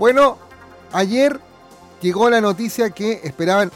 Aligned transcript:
Bueno, 0.00 0.38
ayer 0.92 1.38
llegó 2.00 2.30
la 2.30 2.40
noticia 2.40 2.88
que 2.88 3.20
esperaban 3.22 3.70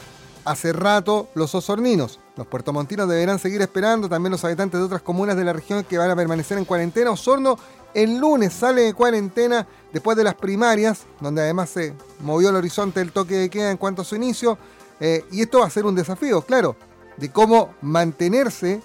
hace 0.47 0.73
rato 0.73 1.29
los 1.35 1.55
osorninos. 1.55 2.19
Los 2.37 2.47
puertomontinos 2.47 3.11
deberán 3.11 3.39
seguir 3.39 3.61
esperando, 3.61 4.09
también 4.09 4.33
los 4.33 4.43
habitantes 4.43 4.81
de 4.81 4.87
otras 4.87 5.03
comunas 5.03 5.37
de 5.37 5.45
la 5.45 5.53
región 5.53 5.85
que 5.85 5.99
van 5.99 6.11
a 6.11 6.17
permanecer 6.17 6.57
en 6.57 6.65
cuarentena. 6.65 7.11
Osorno 7.11 7.59
el 7.93 8.17
lunes 8.17 8.55
sale 8.55 8.85
de 8.85 8.95
cuarentena 8.95 9.67
después 9.93 10.17
de 10.17 10.25
las 10.25 10.35
primarias, 10.35 11.03
donde 11.21 11.43
además 11.43 11.69
se 11.69 11.93
movió 12.21 12.49
el 12.49 12.57
horizonte 12.57 13.01
del 13.01 13.13
toque 13.13 13.35
de 13.35 13.51
queda 13.51 13.71
en 13.71 13.77
cuanto 13.77 14.01
a 14.01 14.07
su 14.07 14.17
inicio. 14.17 14.57
Eh, 15.01 15.27
y 15.31 15.43
esto 15.43 15.59
va 15.59 15.67
a 15.67 15.71
ser 15.71 15.85
un 15.85 15.95
desafío, 15.95 16.41
claro, 16.41 16.75
de 17.19 17.31
cómo 17.31 17.75
mantenerse, 17.83 18.81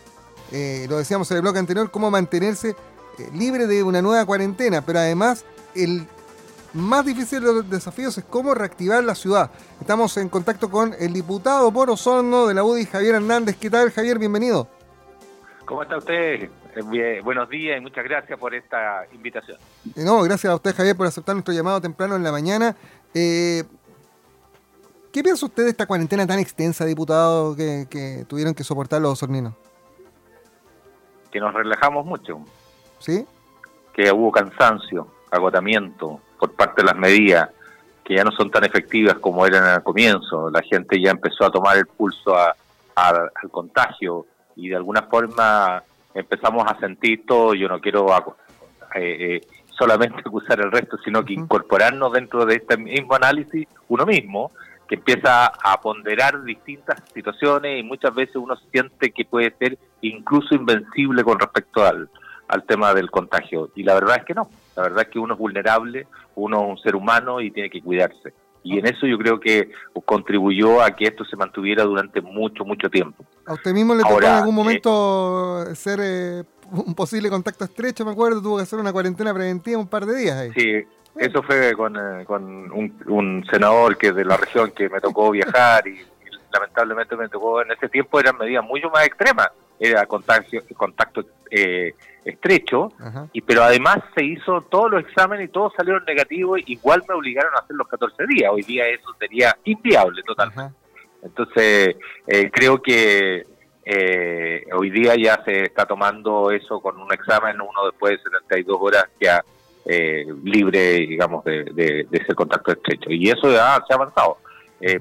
eh, 0.52 0.88
lo 0.90 0.98
decíamos 0.98 1.32
en 1.32 1.38
el 1.38 1.44
bloque 1.44 1.60
anterior, 1.60 1.90
cómo 1.90 2.12
mantenerse 2.12 2.76
eh, 3.18 3.30
libre 3.34 3.66
de 3.66 3.82
una 3.82 4.02
nueva 4.02 4.26
cuarentena, 4.26 4.82
pero 4.82 5.00
además 5.00 5.46
el 5.74 6.06
más 6.74 7.06
difícil 7.06 7.42
de 7.42 7.54
los 7.54 7.70
desafíos 7.70 8.18
es 8.18 8.24
cómo 8.26 8.54
reactivar 8.54 9.04
la 9.04 9.16
ciudad. 9.16 9.52
Estamos 9.80 10.16
en 10.18 10.30
contacto 10.30 10.70
con 10.70 10.94
el 11.00 11.14
diputado 11.14 11.72
por 11.72 11.90
Osorno 11.90 12.48
de 12.48 12.54
la 12.54 12.64
UDI, 12.64 12.86
Javier 12.86 13.16
Hernández. 13.16 13.58
¿Qué 13.58 13.70
tal, 13.70 13.92
Javier? 13.92 14.20
Bienvenido. 14.20 14.68
¿Cómo 15.66 15.84
está 15.84 15.98
usted? 15.98 16.50
Eh, 16.76 17.22
buenos 17.24 17.50
días 17.50 17.78
y 17.78 17.82
muchas 17.82 18.04
gracias 18.04 18.38
por 18.40 18.54
esta 18.54 19.06
invitación. 19.12 19.58
Eh, 19.96 20.04
no, 20.04 20.22
gracias 20.22 20.52
a 20.52 20.56
usted, 20.56 20.76
Javier, 20.76 20.96
por 20.96 21.08
aceptar 21.08 21.36
nuestro 21.36 21.54
llamado 21.54 21.82
temprano 21.82 22.16
en 22.16 22.24
la 22.24 22.32
mañana. 22.32 22.76
Eh, 23.14 23.64
¿Qué 25.12 25.24
piensa 25.24 25.46
usted 25.46 25.64
de 25.64 25.70
esta 25.72 25.88
cuarentena 25.88 26.28
tan 26.28 26.40
extensa, 26.40 26.86
diputado, 26.86 27.56
que, 27.56 28.26
tuvieron 28.28 28.54
que 28.54 28.64
soportar 28.64 29.02
los 29.02 29.14
osorninos? 29.14 29.54
Que 31.32 31.40
nos 31.40 31.54
relajamos 31.54 32.06
mucho. 32.06 32.40
¿Sí? 33.00 33.26
Que 33.94 34.12
hubo 34.12 34.32
cansancio, 34.32 35.08
agotamiento, 35.32 36.22
por 36.40 36.54
parte 36.54 36.82
de 36.82 36.88
las 36.88 36.96
medidas 36.96 37.50
que 38.04 38.16
ya 38.16 38.24
no 38.24 38.32
son 38.32 38.50
tan 38.50 38.64
efectivas 38.64 39.20
como 39.20 39.46
eran 39.46 39.66
al 39.66 39.84
comienzo. 39.84 40.50
La 40.50 40.64
gente 40.64 41.00
ya 41.00 41.12
empezó 41.12 41.46
a 41.46 41.52
tomar 41.52 41.78
el 41.78 41.86
pulso 41.86 42.36
al 42.96 43.52
contagio 43.52 44.26
y 44.56 44.70
de 44.70 44.76
alguna 44.76 45.04
forma 45.04 45.84
empezamos 46.16 46.66
a 46.66 46.80
sentir 46.80 47.26
todo. 47.28 47.54
Yo 47.54 47.68
no 47.68 47.80
quiero 47.80 48.08
eh, 48.96 49.36
eh, 49.36 49.42
solamente 49.78 50.22
acusar 50.26 50.60
el 50.60 50.72
resto, 50.72 50.98
sino 51.04 51.24
que 51.24 51.34
incorporarnos 51.34 52.12
dentro 52.12 52.46
de 52.46 52.56
este 52.56 52.78
mismo 52.78 53.14
análisis 53.14 53.68
uno 53.88 54.06
mismo, 54.08 54.52
que 54.88 54.96
empieza 54.96 55.46
a 55.46 55.80
ponderar 55.80 56.44
distintas 56.44 57.02
situaciones 57.14 57.80
y 57.80 57.84
muchas 57.84 58.16
veces 58.16 58.38
uno 58.38 58.56
siente 58.72 59.12
que 59.12 59.24
puede 59.26 59.54
ser 59.60 59.78
incluso 60.02 60.56
invencible 60.56 61.24
con 61.24 61.40
respecto 61.40 61.86
al, 61.86 62.10
al 62.48 62.64
tema 62.64 62.94
del 62.96 63.12
contagio. 63.12 63.70
Y 63.76 63.84
la 63.84 63.94
verdad 63.94 64.18
es 64.18 64.26
que 64.26 64.34
no. 64.34 64.50
La 64.76 64.84
verdad 64.84 65.02
es 65.04 65.08
que 65.10 65.20
uno 65.20 65.34
es 65.34 65.40
vulnerable, 65.40 66.08
uno 66.36 66.62
es 66.64 66.70
un 66.70 66.78
ser 66.80 66.96
humano 66.96 67.42
y 67.42 67.52
tiene 67.52 67.70
que 67.70 67.82
cuidarse. 67.82 68.34
Y 68.64 68.78
en 68.78 68.86
eso 68.88 69.08
yo 69.08 69.18
creo 69.18 69.40
que 69.40 69.72
contribuyó 70.06 70.82
a 70.82 70.92
que 70.92 71.06
esto 71.06 71.24
se 71.24 71.36
mantuviera 71.36 71.84
durante 71.84 72.22
mucho, 72.22 72.66
mucho 72.66 72.90
tiempo. 72.90 73.24
¿A 73.46 73.54
usted 73.54 73.74
mismo 73.74 73.96
le 73.96 74.04
tocó 74.04 74.22
en 74.22 74.26
algún 74.26 74.56
momento 74.56 75.66
ser 75.76 76.00
eh, 76.02 76.44
un 76.72 76.94
posible 76.94 77.30
contacto 77.30 77.64
estrecho? 77.64 78.06
Me 78.06 78.12
acuerdo, 78.12 78.42
tuvo 78.42 78.58
que 78.58 78.64
hacer 78.64 78.80
una 78.80 78.92
cuarentena 78.92 79.34
preventiva 79.34 79.80
un 79.80 79.88
par 79.88 80.06
de 80.06 80.16
días 80.18 80.38
ahí. 80.38 80.52
Sí, 80.56 80.86
eso 81.16 81.42
fue 81.44 81.74
con, 81.74 81.96
eh, 81.96 82.26
con 82.26 82.72
un, 82.72 82.94
un, 83.08 83.46
senador 83.50 83.98
que 83.98 84.12
de 84.12 84.26
la 84.26 84.38
región 84.38 84.72
que 84.72 84.90
me 84.90 85.00
tocó 85.00 85.32
viajar 85.32 85.88
y, 85.88 86.00
lamentablemente 86.52 87.16
me 87.16 87.30
tocó 87.30 87.62
en 87.62 87.72
ese 87.72 87.90
tiempo 87.90 88.20
eran 88.20 88.38
medidas 88.38 88.64
mucho 88.64 88.90
más 88.90 89.06
extremas. 89.06 89.50
Era 89.80 90.06
contacto, 90.06 90.58
contacto 90.76 91.24
eh, 91.50 91.94
estrecho, 92.26 92.92
y 93.32 93.42
pero 93.42 93.64
además 93.64 94.00
se 94.14 94.26
hizo 94.26 94.62
todos 94.64 94.92
los 94.92 95.02
exámenes 95.02 95.48
y 95.48 95.52
todos 95.52 95.74
salieron 95.76 96.04
negativos, 96.06 96.60
igual 96.66 97.02
me 97.08 97.16
obligaron 97.16 97.54
a 97.56 97.60
hacer 97.60 97.76
los 97.78 97.88
14 97.88 98.28
días, 98.28 98.52
hoy 98.52 98.64
día 98.64 98.88
eso 98.88 99.10
sería 99.18 99.56
inviable 99.64 100.22
totalmente. 100.24 100.76
Entonces, 101.22 101.96
eh, 102.28 102.50
creo 102.52 102.82
que 102.82 103.46
eh, 103.86 104.66
hoy 104.74 104.90
día 104.90 105.16
ya 105.16 105.42
se 105.44 105.64
está 105.64 105.86
tomando 105.86 106.52
eso 106.52 106.80
con 106.80 107.00
un 107.00 107.12
examen, 107.14 107.60
uno 107.60 107.86
después 107.86 108.18
de 108.18 108.30
72 108.30 108.78
horas 108.80 109.06
ya 109.20 109.44
eh, 109.86 110.26
libre, 110.44 111.08
digamos, 111.08 111.44
de, 111.44 111.64
de, 111.74 112.08
ese 112.12 112.36
contacto 112.36 112.72
estrecho. 112.72 113.10
Y 113.10 113.30
eso 113.30 113.52
ya 113.52 113.84
se 113.88 113.94
ha 113.94 113.96
avanzado. 113.96 114.38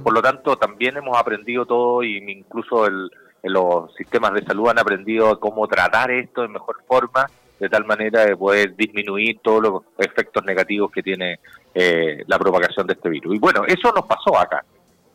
Por 0.03 0.13
lo 0.13 0.21
tanto, 0.21 0.57
también 0.57 0.97
hemos 0.97 1.17
aprendido 1.17 1.65
todo, 1.65 2.03
y 2.03 2.17
incluso 2.17 2.87
el, 2.87 3.11
los 3.43 3.95
sistemas 3.95 4.35
de 4.35 4.45
salud 4.45 4.69
han 4.69 4.79
aprendido 4.79 5.39
cómo 5.39 5.67
tratar 5.69 6.11
esto 6.11 6.43
de 6.43 6.49
mejor 6.49 6.77
forma, 6.87 7.27
de 7.59 7.69
tal 7.69 7.85
manera 7.85 8.25
de 8.25 8.37
poder 8.37 8.77
disminuir 8.77 9.41
todos 9.43 9.63
los 9.63 9.83
efectos 9.99 10.45
negativos 10.45 10.91
que 10.93 11.03
tiene 11.03 11.41
eh, 11.75 12.23
la 12.27 12.39
propagación 12.39 12.87
de 12.87 12.95
este 12.95 13.09
virus. 13.09 13.35
Y 13.35 13.39
bueno, 13.39 13.65
eso 13.67 13.93
nos 13.93 14.07
pasó 14.07 14.39
acá. 14.39 14.65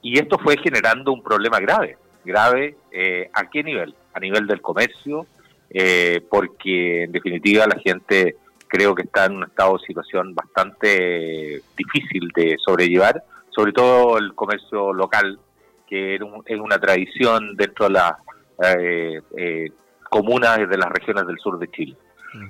Y 0.02 0.20
esto 0.20 0.38
fue 0.38 0.58
generando 0.58 1.14
un 1.14 1.24
problema 1.24 1.60
grave. 1.60 1.98
Grave, 2.26 2.76
eh, 2.92 3.30
¿a 3.34 3.50
qué 3.50 3.64
nivel? 3.64 3.96
A 4.14 4.20
nivel 4.20 4.46
del 4.48 4.62
comercio, 4.62 5.26
eh, 5.70 6.22
porque 6.30 7.04
en 7.04 7.12
definitiva 7.12 7.66
la 7.66 7.80
gente 7.80 8.36
creo 8.68 8.94
que 8.94 9.04
está 9.04 9.26
en 9.26 9.38
un 9.38 9.44
estado 9.44 9.78
de 9.78 9.86
situación 9.86 10.36
bastante 10.36 11.62
difícil 11.78 12.30
de 12.36 12.58
sobrellevar, 12.64 13.24
sobre 13.56 13.72
todo 13.72 14.18
el 14.18 14.34
comercio 14.34 14.94
local, 14.94 15.40
que 15.88 16.16
es 16.16 16.60
una 16.60 16.80
tradición 16.80 17.56
dentro 17.56 17.86
de 17.86 17.92
las 17.92 18.14
eh, 18.64 19.22
eh, 19.38 19.72
comunas 20.10 20.58
de 20.58 20.78
las 20.78 20.90
regiones 20.90 21.26
del 21.28 21.38
sur 21.40 21.60
de 21.60 21.70
Chile. 21.70 21.96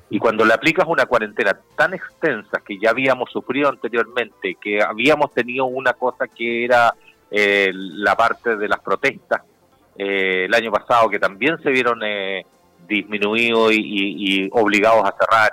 Y 0.10 0.18
cuando 0.18 0.46
le 0.46 0.54
aplicas 0.54 0.86
una 0.88 1.06
cuarentena 1.06 1.60
tan 1.76 1.94
extensa 1.94 2.62
que 2.66 2.80
ya 2.80 2.92
habíamos 2.92 3.30
sufrido 3.30 3.68
anteriormente, 3.68 4.56
que 4.62 4.82
habíamos 4.82 5.34
tenido 5.34 5.66
una 5.66 5.92
cosa 5.92 6.26
que 6.28 6.64
era 6.64 6.94
eh, 7.30 7.70
la 7.74 8.16
parte 8.16 8.56
de 8.56 8.70
las 8.70 8.80
protestas 8.80 9.42
el 9.96 10.54
año 10.54 10.72
pasado, 10.72 11.10
que 11.10 11.20
también 11.20 11.62
se 11.62 11.70
vieron 11.70 12.00
disminuidos 12.88 13.74
y, 13.74 14.50
obligados 14.52 15.04
a 15.06 15.16
cerrar, 15.16 15.52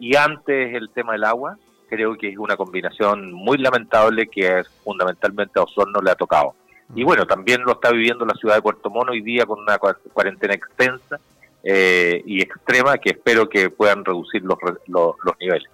y 0.00 0.16
antes 0.16 0.74
el 0.74 0.90
tema 0.90 1.12
del 1.12 1.22
agua, 1.22 1.56
creo 1.88 2.16
que 2.16 2.28
es 2.28 2.38
una 2.38 2.56
combinación 2.56 3.32
muy 3.32 3.58
lamentable 3.58 4.28
que 4.28 4.62
fundamentalmente 4.84 5.58
a 5.58 5.62
Osorno 5.62 6.00
le 6.00 6.10
ha 6.10 6.14
tocado. 6.14 6.54
Y 6.94 7.02
bueno, 7.02 7.26
también 7.26 7.62
lo 7.62 7.72
está 7.72 7.90
viviendo 7.90 8.24
la 8.24 8.34
ciudad 8.34 8.56
de 8.56 8.62
Puerto 8.62 8.90
Mono 8.90 9.12
hoy 9.12 9.20
día 9.20 9.44
con 9.44 9.60
una 9.60 9.78
cuarentena 9.78 10.54
extensa 10.54 11.18
eh, 11.64 12.22
y 12.24 12.40
extrema 12.40 12.96
que 12.98 13.10
espero 13.10 13.48
que 13.48 13.70
puedan 13.70 14.04
reducir 14.04 14.42
los, 14.42 14.56
los, 14.86 15.14
niveles. 15.40 15.68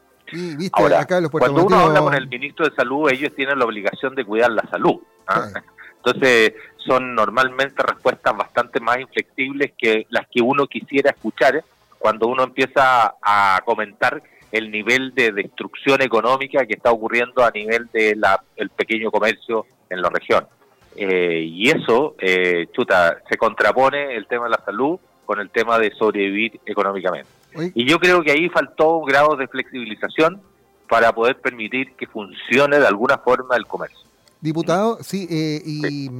Ahora, 0.72 1.06
cuando 1.30 1.66
uno 1.66 1.76
habla 1.76 2.00
con 2.00 2.14
el 2.14 2.28
ministro 2.28 2.66
de 2.66 2.74
Salud, 2.74 3.10
ellos 3.10 3.34
tienen 3.36 3.58
la 3.58 3.66
obligación 3.66 4.14
de 4.14 4.24
cuidar 4.24 4.52
la 4.52 4.66
salud. 4.70 5.00
¿ah? 5.26 5.48
Entonces, 6.04 6.54
son 6.78 7.14
normalmente 7.14 7.82
respuestas 7.82 8.36
bastante 8.36 8.80
más 8.80 8.98
inflexibles 8.98 9.72
que 9.76 10.06
las 10.08 10.26
que 10.28 10.40
uno 10.40 10.66
quisiera 10.66 11.10
escuchar 11.10 11.62
cuando 11.98 12.26
uno 12.26 12.42
empieza 12.42 13.14
a 13.22 13.60
comentar 13.64 14.22
el 14.52 14.70
nivel 14.70 15.14
de 15.14 15.32
destrucción 15.32 16.02
económica 16.02 16.66
que 16.66 16.74
está 16.74 16.92
ocurriendo 16.92 17.42
a 17.42 17.50
nivel 17.50 17.88
del 17.92 18.22
el 18.56 18.68
pequeño 18.70 19.10
comercio 19.10 19.66
en 19.88 20.02
la 20.02 20.10
región. 20.10 20.46
Eh, 20.94 21.42
y 21.48 21.70
eso, 21.70 22.14
eh, 22.18 22.66
chuta, 22.72 23.18
se 23.28 23.38
contrapone 23.38 24.14
el 24.14 24.26
tema 24.26 24.44
de 24.44 24.50
la 24.50 24.62
salud 24.62 25.00
con 25.24 25.40
el 25.40 25.48
tema 25.48 25.78
de 25.78 25.90
sobrevivir 25.92 26.60
económicamente. 26.66 27.30
Y 27.74 27.86
yo 27.86 27.98
creo 27.98 28.22
que 28.22 28.32
ahí 28.32 28.48
faltó 28.50 28.98
un 28.98 29.06
grado 29.06 29.36
de 29.36 29.48
flexibilización 29.48 30.42
para 30.88 31.14
poder 31.14 31.40
permitir 31.40 31.94
que 31.96 32.06
funcione 32.06 32.78
de 32.78 32.86
alguna 32.86 33.18
forma 33.18 33.56
el 33.56 33.66
comercio. 33.66 34.06
Diputado, 34.40 34.98
sí, 35.02 35.26
eh, 35.30 35.62
y 35.64 36.10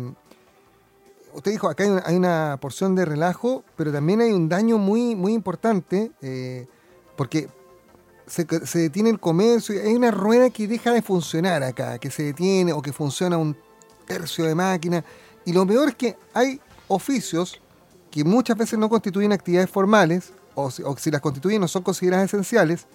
usted 1.35 1.51
dijo, 1.51 1.69
acá 1.69 1.85
hay 2.07 2.17
una, 2.17 2.57
porción 2.61 2.95
de 2.95 3.05
relajo, 3.05 3.65
pero 3.77 3.93
también 3.93 4.23
hay 4.23 4.33
un 4.33 4.49
daño 4.49 4.79
muy, 4.79 5.15
muy 5.15 5.35
importante, 5.35 6.13
porque 7.17 7.49
se, 8.33 8.79
detiene 8.79 9.11
el 9.11 9.21
comercio, 9.21 9.79
hay 9.79 9.93
una 9.93 10.11
rueda 10.11 10.49
que 10.49 10.67
deja 10.67 10.91
de 10.93 11.03
funcionar 11.03 11.63
acá, 11.63 11.99
que 11.99 12.11
se 12.11 12.23
detiene 12.23 12.73
o 12.73 12.81
que 12.81 12.91
funciona 12.91 13.37
un 13.37 13.55
tercio 14.07 14.47
de 14.47 14.55
máquina. 14.55 15.05
Y 15.45 15.53
lo 15.53 15.67
peor 15.67 15.91
es 15.91 15.97
que 15.97 16.17
hay 16.33 16.59
oficios 16.89 17.61
que 18.11 18.25
muchas 18.25 18.57
veces 18.57 18.79
no 18.79 18.89
constituyen 18.89 19.33
actividades 19.33 19.69
formales, 19.69 20.33
o 20.55 20.71
si, 20.71 21.11
las 21.11 21.21
constituyen 21.21 21.61
no 21.61 21.69
son 21.69 21.83
consideradas 21.83 22.27
esenciales, 22.33 22.87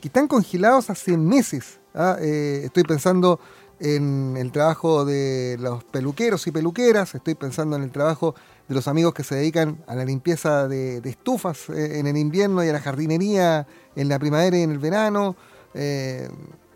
que 0.00 0.06
están 0.06 0.28
congelados 0.28 0.88
hace 0.88 1.16
meses. 1.16 1.80
¿ah? 1.92 2.16
Eh, 2.20 2.62
estoy 2.66 2.84
pensando 2.84 3.40
en 3.80 4.36
el 4.36 4.52
trabajo 4.52 5.04
de 5.04 5.56
los 5.60 5.84
peluqueros 5.84 6.46
y 6.46 6.50
peluqueras, 6.50 7.14
estoy 7.14 7.34
pensando 7.34 7.76
en 7.76 7.82
el 7.82 7.90
trabajo 7.90 8.34
de 8.68 8.74
los 8.74 8.88
amigos 8.88 9.14
que 9.14 9.22
se 9.22 9.34
dedican 9.34 9.78
a 9.86 9.94
la 9.94 10.04
limpieza 10.04 10.66
de, 10.68 10.98
estufas 11.04 11.68
eh, 11.68 11.98
en 11.98 12.06
el 12.06 12.16
invierno 12.16 12.64
y 12.64 12.68
a 12.68 12.72
la 12.72 12.80
jardinería 12.80 13.66
en 13.94 14.08
la 14.08 14.18
primavera 14.18 14.56
y 14.56 14.62
en 14.62 14.70
el 14.70 14.78
verano, 14.78 15.36
eh, 15.74 16.28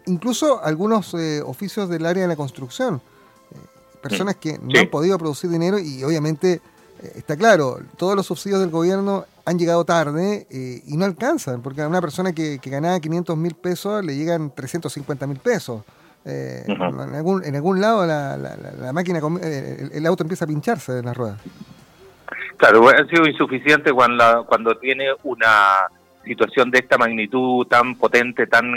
incluso 0.06 0.62
algunos 0.62 1.14
oficios 1.44 1.88
del 1.88 2.06
área 2.06 2.22
de 2.22 2.28
la 2.28 2.36
construcción 2.36 3.00
personas 4.00 4.36
que 4.36 4.58
no 4.58 4.78
han 4.78 4.88
podido 4.88 5.18
producir 5.18 5.50
dinero 5.50 5.78
y 5.78 6.02
obviamente 6.02 6.60
eh, 7.02 7.12
está 7.16 7.36
claro, 7.36 7.80
todos 7.96 8.16
los 8.16 8.26
subsidios 8.26 8.60
del 8.60 8.70
gobierno 8.70 9.24
han 9.44 9.58
llegado 9.58 9.84
tarde 9.84 10.46
eh, 10.50 10.82
y 10.86 10.96
no 10.96 11.04
alcanzan, 11.04 11.62
porque 11.62 11.82
a 11.82 11.88
una 11.88 12.00
persona 12.00 12.32
que, 12.32 12.60
ganaba 12.64 12.98
500 13.00 13.36
mil 13.36 13.54
pesos 13.54 14.04
le 14.04 14.16
llegan 14.16 14.52
350 14.54 15.26
mil 15.26 15.38
pesos. 15.38 15.82
Eh, 16.24 16.64
en, 16.66 16.80
algún, 16.82 17.44
en 17.44 17.56
algún 17.56 17.80
lado 17.80 18.06
la, 18.06 18.36
la, 18.36 18.92
máquina, 18.92 19.20
el, 19.42 19.90
el, 19.92 20.06
auto 20.06 20.22
empieza 20.22 20.44
a 20.44 20.48
pincharse 20.48 20.98
en 20.98 21.06
las 21.06 21.16
ruedas. 21.16 21.40
Claro, 22.56 22.86
ha 22.90 23.06
sido 23.06 23.26
insuficiente 23.26 23.90
cuando, 23.92 24.44
cuando 24.46 24.76
tiene 24.76 25.06
una 25.22 25.88
situación 26.24 26.70
de 26.70 26.80
esta 26.80 26.98
magnitud 26.98 27.66
tan 27.66 27.96
potente, 27.96 28.46
tan, 28.46 28.70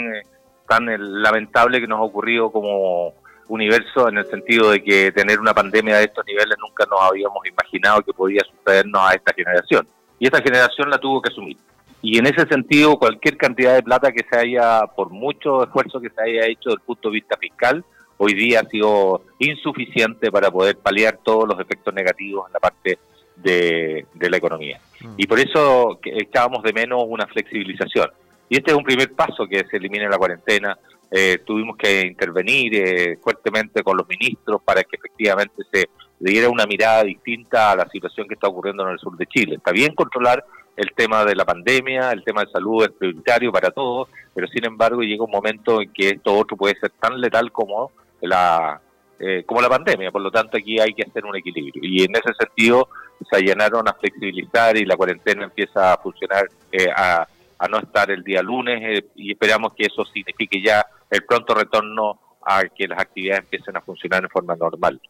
tan 0.66 0.86
lamentable 1.22 1.80
que 1.80 1.86
nos 1.86 1.98
ha 1.98 2.02
ocurrido 2.02 2.50
como 2.50 3.12
universo 3.48 4.08
en 4.08 4.18
el 4.18 4.26
sentido 4.26 4.70
de 4.70 4.82
que 4.82 5.12
tener 5.12 5.38
una 5.38 5.52
pandemia 5.52 5.98
de 5.98 6.04
estos 6.04 6.24
niveles 6.26 6.56
nunca 6.58 6.86
nos 6.90 6.98
habíamos 7.02 7.46
imaginado 7.46 8.00
que 8.02 8.14
podía 8.14 8.40
sucedernos 8.40 9.02
a 9.02 9.14
esta 9.14 9.34
generación. 9.34 9.86
Y 10.18 10.26
esta 10.26 10.40
generación 10.40 10.88
la 10.88 10.96
tuvo 10.98 11.20
que 11.20 11.30
asumir. 11.30 11.58
Y 12.04 12.18
en 12.18 12.26
ese 12.26 12.46
sentido, 12.48 12.98
cualquier 12.98 13.38
cantidad 13.38 13.74
de 13.74 13.82
plata 13.82 14.12
que 14.12 14.26
se 14.30 14.38
haya, 14.38 14.86
por 14.94 15.08
mucho 15.08 15.64
esfuerzo 15.64 16.02
que 16.02 16.10
se 16.10 16.22
haya 16.22 16.46
hecho 16.46 16.68
desde 16.68 16.74
el 16.74 16.86
punto 16.86 17.08
de 17.08 17.14
vista 17.14 17.38
fiscal, 17.38 17.82
hoy 18.18 18.34
día 18.34 18.60
ha 18.60 18.68
sido 18.68 19.22
insuficiente 19.38 20.30
para 20.30 20.50
poder 20.50 20.76
paliar 20.76 21.20
todos 21.24 21.48
los 21.48 21.58
efectos 21.58 21.94
negativos 21.94 22.46
en 22.46 22.52
la 22.52 22.60
parte 22.60 22.98
de, 23.36 24.06
la 24.20 24.36
economía. 24.36 24.78
Mm. 25.00 25.14
Y 25.16 25.26
por 25.26 25.40
eso 25.40 25.98
echábamos 26.04 26.62
de 26.62 26.74
menos 26.74 27.04
una 27.08 27.26
flexibilización. 27.26 28.10
Y 28.50 28.58
este 28.58 28.72
es 28.72 28.76
un 28.76 28.84
primer 28.84 29.10
paso 29.14 29.46
que 29.46 29.64
se 29.64 29.78
elimine 29.78 30.06
la 30.06 30.18
cuarentena. 30.18 30.78
Eh, 31.10 31.38
tuvimos 31.46 31.74
que 31.78 32.02
intervenir 32.02 32.74
eh, 32.74 33.18
fuertemente 33.22 33.82
con 33.82 33.96
los 33.96 34.06
ministros 34.06 34.60
para 34.62 34.84
que 34.84 34.96
efectivamente 34.96 35.62
se 35.72 35.88
diera 36.18 36.50
una 36.50 36.66
mirada 36.66 37.02
distinta 37.04 37.70
a 37.70 37.76
la 37.76 37.88
situación 37.88 38.28
que 38.28 38.34
está 38.34 38.48
ocurriendo 38.48 38.82
en 38.82 38.92
el 38.92 38.98
sur 38.98 39.16
de 39.16 39.24
Chile. 39.24 39.54
Está 39.54 39.72
bien 39.72 39.94
controlar 39.94 40.44
el 40.76 40.92
tema 40.94 41.24
de 41.24 41.34
la 41.34 41.44
pandemia, 41.44 42.10
el 42.10 42.24
tema 42.24 42.42
de 42.42 42.50
salud 42.50 42.84
es 42.84 42.90
prioritario 42.90 43.52
para 43.52 43.70
todos, 43.70 44.08
pero 44.34 44.46
sin 44.48 44.64
embargo 44.64 45.02
llega 45.02 45.24
un 45.24 45.30
momento 45.30 45.80
en 45.80 45.92
que 45.92 46.10
esto 46.10 46.36
otro 46.36 46.56
puede 46.56 46.78
ser 46.78 46.90
tan 47.00 47.20
letal 47.20 47.52
como 47.52 47.92
la 48.20 48.80
eh, 49.20 49.44
como 49.46 49.60
la 49.60 49.68
pandemia, 49.68 50.10
por 50.10 50.20
lo 50.20 50.30
tanto 50.30 50.56
aquí 50.56 50.80
hay 50.80 50.92
que 50.92 51.04
hacer 51.04 51.24
un 51.24 51.36
equilibrio. 51.36 51.82
Y 51.84 52.02
en 52.02 52.10
ese 52.16 52.34
sentido 52.38 52.88
se 53.30 53.36
allanaron 53.36 53.88
a 53.88 53.94
flexibilizar 53.94 54.76
y 54.76 54.84
la 54.84 54.96
cuarentena 54.96 55.44
empieza 55.44 55.92
a 55.92 55.98
funcionar, 55.98 56.48
eh, 56.72 56.88
a, 56.94 57.26
no 57.70 57.78
estar 57.78 58.10
el 58.10 58.22
día 58.22 58.42
lunes 58.42 58.82
eh, 58.82 59.06
y 59.14 59.32
esperamos 59.32 59.72
que 59.74 59.86
eso 59.86 60.04
signifique 60.04 60.60
ya 60.62 60.84
el 61.08 61.24
pronto 61.24 61.54
retorno 61.54 62.20
a 62.46 62.64
que 62.64 62.86
las 62.86 63.00
actividades 63.00 63.44
empiecen 63.44 63.76
a 63.76 63.80
funcionar 63.80 64.22
en 64.22 64.30
forma 64.30 64.56
normal. 64.56 65.00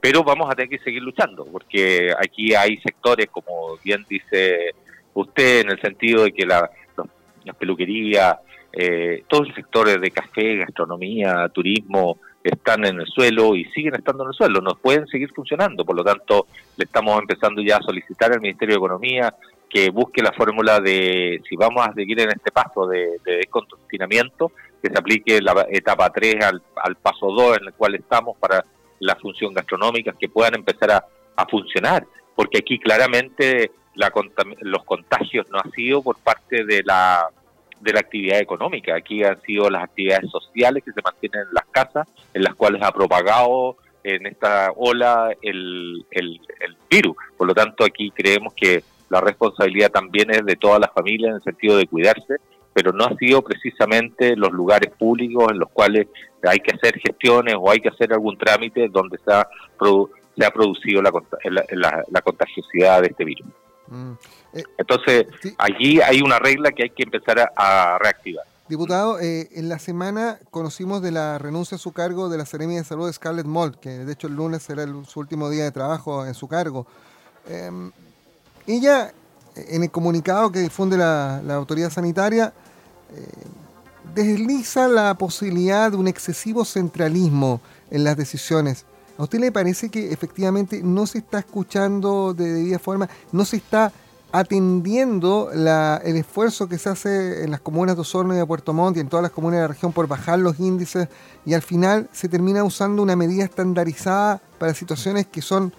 pero 0.00 0.24
vamos 0.24 0.50
a 0.50 0.54
tener 0.54 0.68
que 0.70 0.84
seguir 0.84 1.02
luchando, 1.02 1.44
porque 1.44 2.12
aquí 2.18 2.54
hay 2.54 2.78
sectores, 2.78 3.28
como 3.30 3.76
bien 3.84 4.04
dice 4.08 4.74
usted, 5.14 5.60
en 5.60 5.70
el 5.70 5.80
sentido 5.80 6.24
de 6.24 6.32
que 6.32 6.46
la, 6.46 6.70
las 7.44 7.56
peluquerías, 7.56 8.36
todos 9.28 9.48
los 9.48 9.54
sectores 9.54 10.00
de 10.00 10.10
café, 10.10 10.56
gastronomía, 10.56 11.48
turismo, 11.48 12.18
están 12.42 12.86
en 12.86 13.00
el 13.00 13.06
suelo 13.06 13.54
y 13.54 13.64
siguen 13.66 13.94
estando 13.94 14.24
en 14.24 14.28
el 14.28 14.34
suelo, 14.34 14.60
no 14.60 14.74
pueden 14.74 15.06
seguir 15.06 15.30
funcionando. 15.34 15.84
Por 15.84 15.96
lo 15.96 16.04
tanto, 16.04 16.46
le 16.76 16.84
estamos 16.84 17.18
empezando 17.20 17.60
ya 17.62 17.76
a 17.76 17.82
solicitar 17.82 18.32
al 18.32 18.40
Ministerio 18.40 18.74
de 18.74 18.78
Economía 18.78 19.34
que 19.68 19.90
busque 19.90 20.22
la 20.22 20.32
fórmula 20.32 20.80
de, 20.80 21.40
si 21.48 21.56
vamos 21.56 21.86
a 21.86 21.92
seguir 21.92 22.20
en 22.20 22.30
este 22.30 22.50
paso 22.50 22.86
de, 22.86 23.18
de 23.24 23.46
que 24.82 24.90
se 24.90 24.98
aplique 24.98 25.40
la 25.40 25.66
etapa 25.70 26.10
3 26.10 26.44
al, 26.44 26.62
al 26.76 26.96
paso 26.96 27.30
2 27.32 27.58
en 27.58 27.66
el 27.66 27.72
cual 27.74 27.94
estamos 27.94 28.36
para 28.38 28.64
la 28.98 29.16
función 29.16 29.54
gastronómica, 29.54 30.14
que 30.18 30.28
puedan 30.28 30.54
empezar 30.54 30.90
a, 30.90 31.04
a 31.36 31.46
funcionar, 31.46 32.06
porque 32.36 32.58
aquí 32.58 32.78
claramente 32.78 33.70
la, 33.94 34.12
los 34.60 34.84
contagios 34.84 35.48
no 35.50 35.58
han 35.62 35.70
sido 35.72 36.02
por 36.02 36.18
parte 36.18 36.64
de 36.64 36.82
la 36.84 37.28
de 37.80 37.92
la 37.92 38.00
actividad 38.00 38.40
económica. 38.40 38.94
Aquí 38.94 39.24
han 39.24 39.40
sido 39.42 39.70
las 39.70 39.84
actividades 39.84 40.30
sociales 40.30 40.84
que 40.84 40.92
se 40.92 41.00
mantienen 41.02 41.42
en 41.48 41.54
las 41.54 41.64
casas, 41.70 42.06
en 42.34 42.42
las 42.42 42.54
cuales 42.54 42.82
ha 42.82 42.92
propagado 42.92 43.76
en 44.04 44.26
esta 44.26 44.72
ola 44.76 45.34
el, 45.42 46.04
el, 46.10 46.40
virus. 46.90 47.16
Por 47.36 47.46
lo 47.46 47.54
tanto, 47.54 47.84
aquí 47.84 48.10
creemos 48.10 48.52
que 48.54 48.82
la 49.08 49.20
responsabilidad 49.20 49.90
también 49.90 50.30
es 50.30 50.44
de 50.44 50.56
todas 50.56 50.80
las 50.80 50.92
familias 50.92 51.30
en 51.30 51.36
el 51.36 51.42
sentido 51.42 51.76
de 51.76 51.86
cuidarse, 51.86 52.36
pero 52.72 52.92
no 52.92 53.04
ha 53.04 53.16
sido 53.16 53.42
precisamente 53.42 54.36
los 54.36 54.50
lugares 54.52 54.92
públicos 54.96 55.50
en 55.50 55.58
los 55.58 55.70
cuales 55.70 56.06
hay 56.42 56.58
que 56.60 56.74
hacer 56.74 56.98
gestiones 56.98 57.54
o 57.58 57.70
hay 57.70 57.80
que 57.80 57.88
hacer 57.88 58.12
algún 58.12 58.38
trámite 58.38 58.88
donde 58.88 59.18
se 59.18 59.32
ha, 59.32 59.46
se 60.36 60.44
ha 60.44 60.50
producido 60.50 61.02
la, 61.02 61.12
la, 61.72 62.04
la 62.08 62.22
contagiosidad 62.22 63.02
de 63.02 63.08
este 63.08 63.24
virus. 63.24 63.46
Mm. 63.90 64.12
Eh, 64.54 64.64
Entonces, 64.78 65.26
allí 65.58 66.00
hay 66.00 66.22
una 66.22 66.38
regla 66.38 66.70
que 66.72 66.84
hay 66.84 66.90
que 66.90 67.02
empezar 67.02 67.52
a, 67.54 67.98
reactivar. 67.98 68.44
Diputado, 68.68 69.18
eh, 69.18 69.48
en 69.52 69.68
la 69.68 69.80
semana 69.80 70.38
conocimos 70.50 71.02
de 71.02 71.10
la 71.10 71.38
renuncia 71.38 71.74
a 71.74 71.78
su 71.78 71.92
cargo 71.92 72.28
de 72.28 72.38
la 72.38 72.46
Seremia 72.46 72.78
de 72.78 72.84
Salud 72.84 73.08
de 73.08 73.12
Scarlett 73.12 73.46
Mold, 73.46 73.80
que 73.80 73.90
de 73.90 74.12
hecho 74.12 74.28
el 74.28 74.34
lunes 74.34 74.62
será 74.62 74.86
su 75.04 75.18
último 75.18 75.50
día 75.50 75.64
de 75.64 75.72
trabajo 75.72 76.24
en 76.24 76.34
su 76.34 76.46
cargo. 76.46 76.86
Em, 77.48 77.90
ella, 78.68 79.12
en 79.68 79.82
el 79.82 79.90
comunicado 79.90 80.50
que 80.50 80.60
difunde 80.60 80.96
la, 80.96 81.38
autoridad 81.54 81.90
sanitaria, 81.90 82.52
eh, 83.14 83.26
desliza 84.14 84.88
la 84.88 85.14
posibilidad 85.14 85.90
de 85.90 85.96
un 85.96 86.08
excesivo 86.08 86.64
centralismo 86.64 87.60
en 87.90 88.04
las 88.04 88.16
decisiones. 88.16 88.84
¿A 89.18 89.24
usted 89.24 89.38
le 89.38 89.52
parece 89.52 89.90
que 89.90 90.12
efectivamente 90.12 90.82
no 90.82 91.06
se 91.06 91.18
está 91.18 91.40
escuchando 91.40 92.32
de 92.32 92.52
debida 92.52 92.78
forma, 92.78 93.08
no 93.32 93.44
se 93.44 93.56
está 93.56 93.92
atendiendo 94.32 95.50
el 95.52 96.16
esfuerzo 96.16 96.68
que 96.68 96.78
se 96.78 96.88
hace 96.88 97.44
en 97.44 97.50
las 97.50 97.60
comunas 97.60 97.96
de 97.96 98.02
Osorno 98.02 98.32
y 98.34 98.36
de 98.36 98.46
Puerto 98.46 98.72
Montt 98.72 98.96
y 98.96 99.00
en 99.00 99.08
todas 99.08 99.22
las 99.22 99.32
comunas 99.32 99.58
de 99.58 99.62
la 99.62 99.68
región 99.68 99.92
por 99.92 100.06
bajar 100.06 100.38
los 100.38 100.60
índices 100.60 101.08
y 101.44 101.54
al 101.54 101.62
final 101.62 102.08
se 102.12 102.28
termina 102.28 102.62
usando 102.62 103.02
una 103.02 103.16
medida 103.16 103.44
estandarizada 103.44 104.40
para 104.58 104.72
situaciones 104.72 105.26
que 105.26 105.42
son 105.42 105.72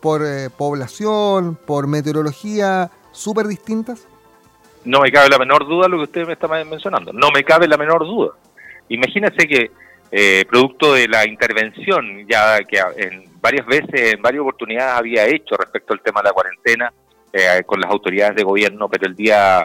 por 0.00 0.24
eh, 0.24 0.48
población, 0.50 1.58
por 1.66 1.86
meteorología, 1.86 2.90
súper 3.12 3.46
distintas? 3.46 4.06
No 4.84 5.00
me 5.00 5.12
cabe 5.12 5.28
la 5.28 5.38
menor 5.38 5.66
duda 5.66 5.88
lo 5.88 5.98
que 5.98 6.04
usted 6.04 6.26
me 6.26 6.32
está 6.32 6.48
mencionando, 6.48 7.12
no 7.12 7.30
me 7.30 7.44
cabe 7.44 7.68
la 7.68 7.76
menor 7.76 8.00
duda. 8.04 8.32
Imagínese 8.88 9.46
que 9.46 9.70
eh, 10.12 10.44
producto 10.48 10.94
de 10.94 11.06
la 11.06 11.24
intervención 11.26 12.26
ya 12.28 12.58
que 12.64 12.78
en 12.96 13.24
varias 13.40 13.64
veces, 13.66 14.14
en 14.14 14.22
varias 14.22 14.40
oportunidades 14.40 14.98
había 14.98 15.26
hecho 15.26 15.56
respecto 15.56 15.92
al 15.92 16.00
tema 16.00 16.20
de 16.20 16.28
la 16.28 16.32
cuarentena 16.32 16.92
eh, 17.32 17.62
con 17.64 17.80
las 17.80 17.90
autoridades 17.90 18.34
de 18.34 18.42
gobierno, 18.42 18.88
pero 18.88 19.06
el 19.06 19.14
día 19.14 19.64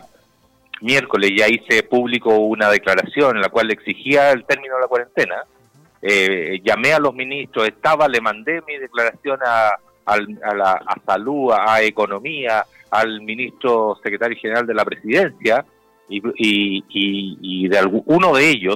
miércoles 0.82 1.32
ya 1.36 1.48
hice 1.48 1.84
público 1.84 2.38
una 2.38 2.70
declaración 2.70 3.38
en 3.38 3.42
la 3.42 3.50
cual 3.50 3.72
exigía 3.72 4.32
el 4.32 4.46
término 4.46 4.76
de 4.76 4.82
la 4.82 4.88
cuarentena. 4.88 5.44
Eh, 6.02 6.62
llamé 6.64 6.94
a 6.94 7.00
los 7.00 7.16
ministros, 7.16 7.68
estaba, 7.68 8.08
le 8.08 8.22
mandé 8.22 8.62
mi 8.68 8.78
declaración 8.78 9.40
a, 9.44 9.72
la, 10.06 10.74
a 10.74 10.96
salud, 11.04 11.52
a, 11.52 11.82
economía, 11.82 12.64
al 13.00 13.22
ministro 13.22 13.98
secretario 14.04 14.38
general 14.40 14.66
de 14.66 14.74
la 14.74 14.86
presidencia 14.86 15.66
y, 16.10 16.84
y, 16.88 17.68
de 17.68 18.02
uno 18.06 18.34
de 18.34 18.50
ellos 18.50 18.76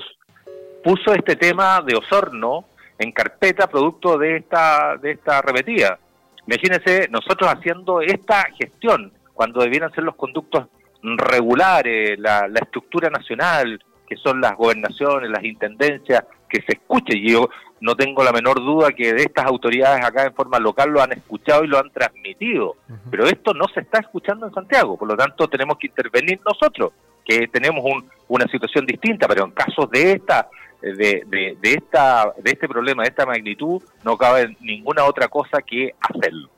puso 0.83 1.13
este 1.13 1.35
tema 1.35 1.81
de 1.85 1.95
Osorno 1.95 2.65
en 2.97 3.11
carpeta 3.11 3.67
producto 3.67 4.17
de 4.17 4.38
esta, 4.38 4.97
de 4.97 5.11
esta 5.11 5.41
repetida. 5.41 5.99
Imagínense 6.47 7.07
nosotros 7.09 7.49
haciendo 7.53 8.01
esta 8.01 8.47
gestión 8.57 9.11
cuando 9.33 9.61
debieran 9.61 9.93
ser 9.93 10.03
los 10.03 10.15
conductos 10.15 10.65
regulares, 11.01 12.19
la, 12.19 12.47
la 12.47 12.59
estructura 12.59 13.09
nacional, 13.09 13.79
que 14.07 14.17
son 14.17 14.41
las 14.41 14.55
gobernaciones, 14.57 15.29
las 15.29 15.43
intendencias, 15.43 16.25
que 16.49 16.61
se 16.61 16.73
escuche. 16.73 17.15
Y 17.15 17.31
yo 17.31 17.49
no 17.81 17.95
tengo 17.95 18.24
la 18.24 18.31
menor 18.31 18.59
duda 18.59 18.91
que 18.91 19.13
de 19.13 19.24
estas 19.24 19.45
autoridades 19.45 20.03
acá 20.03 20.25
en 20.25 20.33
forma 20.33 20.59
local 20.59 20.89
lo 20.89 21.01
han 21.01 21.13
escuchado 21.13 21.63
y 21.63 21.67
lo 21.67 21.79
han 21.79 21.89
transmitido. 21.91 22.75
Pero 23.09 23.25
esto 23.25 23.53
no 23.53 23.65
se 23.74 23.81
está 23.81 24.00
escuchando 24.00 24.48
en 24.48 24.53
Santiago, 24.53 24.98
por 24.98 25.07
lo 25.07 25.15
tanto 25.15 25.48
tenemos 25.48 25.77
que 25.77 25.88
intervenir 25.88 26.39
nosotros, 26.45 26.91
que 27.25 27.48
tenemos 27.48 27.83
un, 27.83 28.09
una 28.27 28.45
situación 28.48 28.86
distinta, 28.86 29.27
pero 29.27 29.45
en 29.45 29.51
casos 29.51 29.89
de 29.91 30.13
esta 30.13 30.50
de, 30.81 31.24
de, 31.62 31.74
esta, 31.74 32.33
de 32.38 32.51
este 32.51 32.67
problema, 32.67 33.03
de 33.03 33.09
esta 33.09 33.25
magnitud, 33.25 33.81
no 34.03 34.17
cabe 34.17 34.55
ninguna 34.62 35.03
otra 35.03 35.27
cosa 35.27 35.62
que 35.62 35.93
hacerlo. 36.00 36.50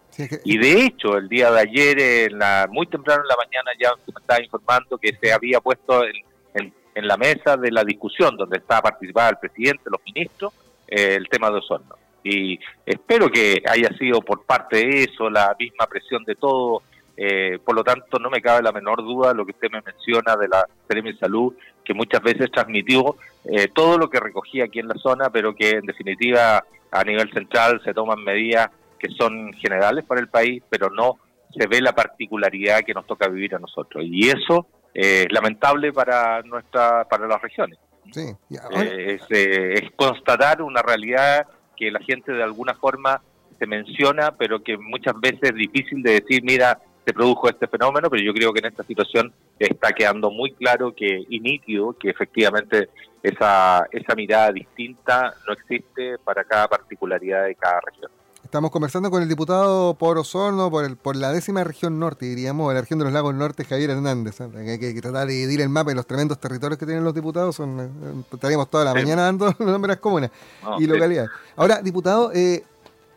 Y 0.43 0.57
de 0.57 0.85
hecho, 0.85 1.17
el 1.17 1.29
día 1.29 1.49
de 1.51 1.61
ayer, 1.61 1.99
en 1.99 2.37
la, 2.37 2.67
muy 2.69 2.85
temprano 2.85 3.23
en 3.23 3.27
la 3.27 3.37
mañana, 3.37 3.71
ya 3.79 3.89
se 4.05 4.11
me 4.11 4.19
estaba 4.19 4.43
informando 4.43 4.97
que 4.97 5.15
se 5.19 5.31
había 5.31 5.59
puesto 5.61 6.03
en, 6.05 6.73
en, 6.93 7.07
la 7.07 7.17
mesa 7.17 7.57
de 7.57 7.71
la 7.71 7.83
discusión, 7.83 8.35
donde 8.35 8.57
estaba 8.57 8.81
participando 8.81 9.31
el 9.31 9.37
presidente, 9.37 9.83
los 9.85 10.01
ministros, 10.05 10.53
eh, 10.53 10.60
el 10.91 11.27
tema 11.29 11.49
de 11.49 11.57
Osorno. 11.57 11.95
Y 12.23 12.59
espero 12.85 13.29
que 13.29 13.63
haya 13.67 13.89
sido 13.97 14.21
por 14.21 14.45
parte 14.45 14.77
de 14.77 15.03
eso, 15.03 15.29
la 15.29 15.55
misma 15.57 15.87
presión 15.87 16.23
de 16.25 16.35
todo. 16.35 16.83
Eh, 17.17 17.59
por 17.63 17.75
lo 17.75 17.83
tanto, 17.83 18.19
no 18.19 18.29
me 18.29 18.41
cabe 18.41 18.61
la 18.61 18.71
menor 18.71 19.03
duda 19.03 19.33
lo 19.33 19.45
que 19.45 19.51
usted 19.51 19.69
me 19.71 19.81
menciona 19.81 20.35
de 20.35 20.47
la 20.47 20.65
Seremi 20.87 21.13
Salud, 21.17 21.53
que 21.83 21.93
muchas 21.93 22.21
veces 22.21 22.51
transmitió 22.51 23.15
eh, 23.45 23.69
todo 23.73 23.97
lo 23.97 24.09
que 24.09 24.19
recogía 24.19 24.65
aquí 24.65 24.79
en 24.79 24.87
la 24.87 24.95
zona, 24.95 25.29
pero 25.29 25.55
que 25.55 25.71
en 25.71 25.85
definitiva 25.85 26.63
a 26.91 27.03
nivel 27.03 27.31
central 27.31 27.81
se 27.83 27.93
toman 27.93 28.23
medidas 28.23 28.69
que 28.99 29.09
son 29.17 29.51
generales 29.53 30.05
para 30.05 30.21
el 30.21 30.27
país, 30.27 30.61
pero 30.69 30.89
no 30.89 31.17
se 31.57 31.67
ve 31.67 31.81
la 31.81 31.93
particularidad 31.93 32.81
que 32.81 32.93
nos 32.93 33.07
toca 33.07 33.27
vivir 33.27 33.55
a 33.55 33.59
nosotros. 33.59 34.03
Y 34.05 34.29
eso 34.29 34.67
es 34.93 35.31
lamentable 35.31 35.91
para, 35.91 36.41
nuestra, 36.43 37.05
para 37.05 37.27
las 37.27 37.41
regiones. 37.41 37.79
Sí. 38.11 38.35
Es, 38.73 39.21
es 39.29 39.91
constatar 39.95 40.61
una 40.61 40.81
realidad 40.81 41.47
que 41.75 41.91
la 41.91 41.99
gente 41.99 42.31
de 42.31 42.43
alguna 42.43 42.73
forma 42.75 43.21
se 43.57 43.67
menciona, 43.67 44.31
pero 44.31 44.63
que 44.63 44.77
muchas 44.77 45.19
veces 45.19 45.51
es 45.51 45.55
difícil 45.55 46.01
de 46.01 46.21
decir, 46.21 46.43
mira, 46.43 46.79
se 47.05 47.13
produjo 47.13 47.49
este 47.49 47.67
fenómeno, 47.67 48.09
pero 48.09 48.23
yo 48.23 48.33
creo 48.33 48.53
que 48.53 48.59
en 48.59 48.67
esta 48.67 48.83
situación 48.83 49.33
está 49.57 49.91
quedando 49.91 50.29
muy 50.29 50.51
claro 50.53 50.93
que 50.93 51.23
y 51.27 51.39
nítido 51.39 51.93
que 51.93 52.09
efectivamente 52.09 52.89
esa, 53.23 53.87
esa 53.91 54.15
mirada 54.15 54.51
distinta 54.51 55.33
no 55.47 55.53
existe 55.53 56.17
para 56.19 56.43
cada 56.43 56.67
particularidad 56.67 57.45
de 57.45 57.55
cada 57.55 57.81
región. 57.81 58.11
Estamos 58.51 58.71
conversando 58.71 59.09
con 59.09 59.23
el 59.23 59.29
diputado 59.29 59.93
por 59.93 60.17
Osorno, 60.17 60.69
por, 60.69 60.83
el, 60.83 60.97
por 60.97 61.15
la 61.15 61.31
décima 61.31 61.63
región 61.63 61.99
norte, 61.99 62.25
diríamos, 62.25 62.73
la 62.73 62.81
región 62.81 62.99
de 62.99 63.05
los 63.05 63.13
lagos 63.13 63.33
norte, 63.33 63.63
Javier 63.63 63.91
Hernández. 63.91 64.41
¿eh? 64.41 64.49
Hay, 64.71 64.77
que, 64.77 64.93
tratar 65.01 65.25
de 65.25 65.35
dividir 65.35 65.61
el 65.61 65.69
mapa 65.69 65.93
y 65.93 65.95
los 65.95 66.05
tremendos 66.05 66.37
territorios 66.37 66.77
que 66.77 66.85
tienen 66.85 67.05
los 67.05 67.13
diputados. 67.13 67.55
Son, 67.55 67.79
eh, 67.79 68.23
estaríamos 68.29 68.69
toda 68.69 68.83
la 68.83 68.93
mañana 68.93 69.21
dando 69.21 69.45
los 69.57 69.57
nombres 69.57 69.83
de 69.83 69.87
las 69.87 69.97
comunas 69.99 70.31
y 70.79 70.85
localidades. 70.85 71.29
Ahora, 71.55 71.81
diputado, 71.81 72.33
eh, 72.33 72.65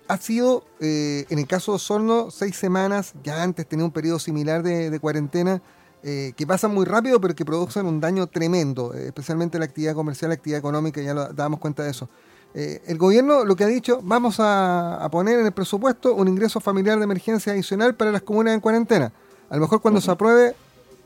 ha 0.06 0.16
sido, 0.18 0.62
eh, 0.78 1.26
en 1.28 1.40
el 1.40 1.48
caso 1.48 1.72
de 1.72 1.76
Osorno, 1.76 2.30
seis 2.30 2.54
semanas, 2.54 3.12
ya 3.24 3.42
antes 3.42 3.66
tenía 3.66 3.84
un 3.84 3.90
periodo 3.90 4.20
similar 4.20 4.62
de, 4.62 5.00
cuarentena, 5.00 5.60
eh, 6.04 6.32
que 6.36 6.46
pasan 6.46 6.72
muy 6.72 6.84
rápido, 6.84 7.20
pero 7.20 7.34
que 7.34 7.44
producen 7.44 7.86
un 7.86 7.98
daño 7.98 8.28
tremendo, 8.28 8.94
especialmente 8.94 9.58
la 9.58 9.64
actividad 9.64 9.94
comercial, 9.94 10.28
la 10.28 10.36
actividad 10.36 10.60
económica, 10.60 11.02
ya 11.02 11.12
lo 11.12 11.26
damos 11.32 11.58
cuenta 11.58 11.82
de 11.82 11.90
eso. 11.90 12.08
El 12.54 12.98
gobierno 12.98 13.44
lo 13.44 13.56
que 13.56 13.64
ha 13.64 13.68
dicho, 13.68 14.00
vamos 14.02 14.36
a, 14.38 15.06
poner 15.10 15.40
en 15.40 15.46
el 15.46 15.52
presupuesto 15.52 16.14
un 16.14 16.28
ingreso 16.28 16.60
familiar 16.60 16.98
de 16.98 17.04
emergencia 17.04 17.52
adicional 17.52 17.94
para 17.94 18.12
las 18.12 18.22
comunas 18.22 18.54
en 18.54 18.60
cuarentena. 18.60 19.12
A 19.50 19.56
lo 19.56 19.62
mejor 19.62 19.80
cuando 19.80 20.00
se 20.00 20.10
apruebe 20.10 20.54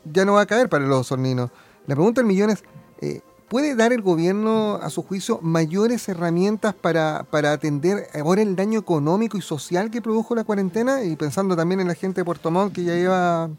ya 0.05 0.25
no 0.25 0.33
va 0.33 0.41
a 0.41 0.45
caer 0.45 0.69
para 0.69 0.85
los 0.85 0.99
osorninos. 1.01 1.49
La 1.87 1.95
pregunta 1.95 2.21
del 2.21 2.27
millón 2.27 2.51
es, 2.51 2.63
¿Puede 3.49 3.73
dar 3.73 3.91
el 3.93 4.03
gobierno, 4.03 4.75
a 4.75 4.91
su 4.91 5.01
juicio, 5.01 5.39
mayores 5.41 6.07
herramientas 6.07 6.75
para, 6.75 7.25
para 7.31 7.51
atender 7.51 8.07
ahora 8.13 8.43
el 8.43 8.55
daño 8.55 8.79
económico 8.79 9.39
y 9.39 9.41
social 9.41 9.89
que 9.89 10.03
produjo 10.03 10.35
la 10.35 10.43
cuarentena? 10.43 11.03
Y 11.03 11.15
pensando 11.15 11.55
también 11.55 11.81
en 11.81 11.87
la 11.87 11.95
gente 11.95 12.21
de 12.21 12.25
Puerto 12.25 12.51
Montt 12.51 12.73
que 12.75 12.83
ya 12.83 12.93
lleva 12.93 13.49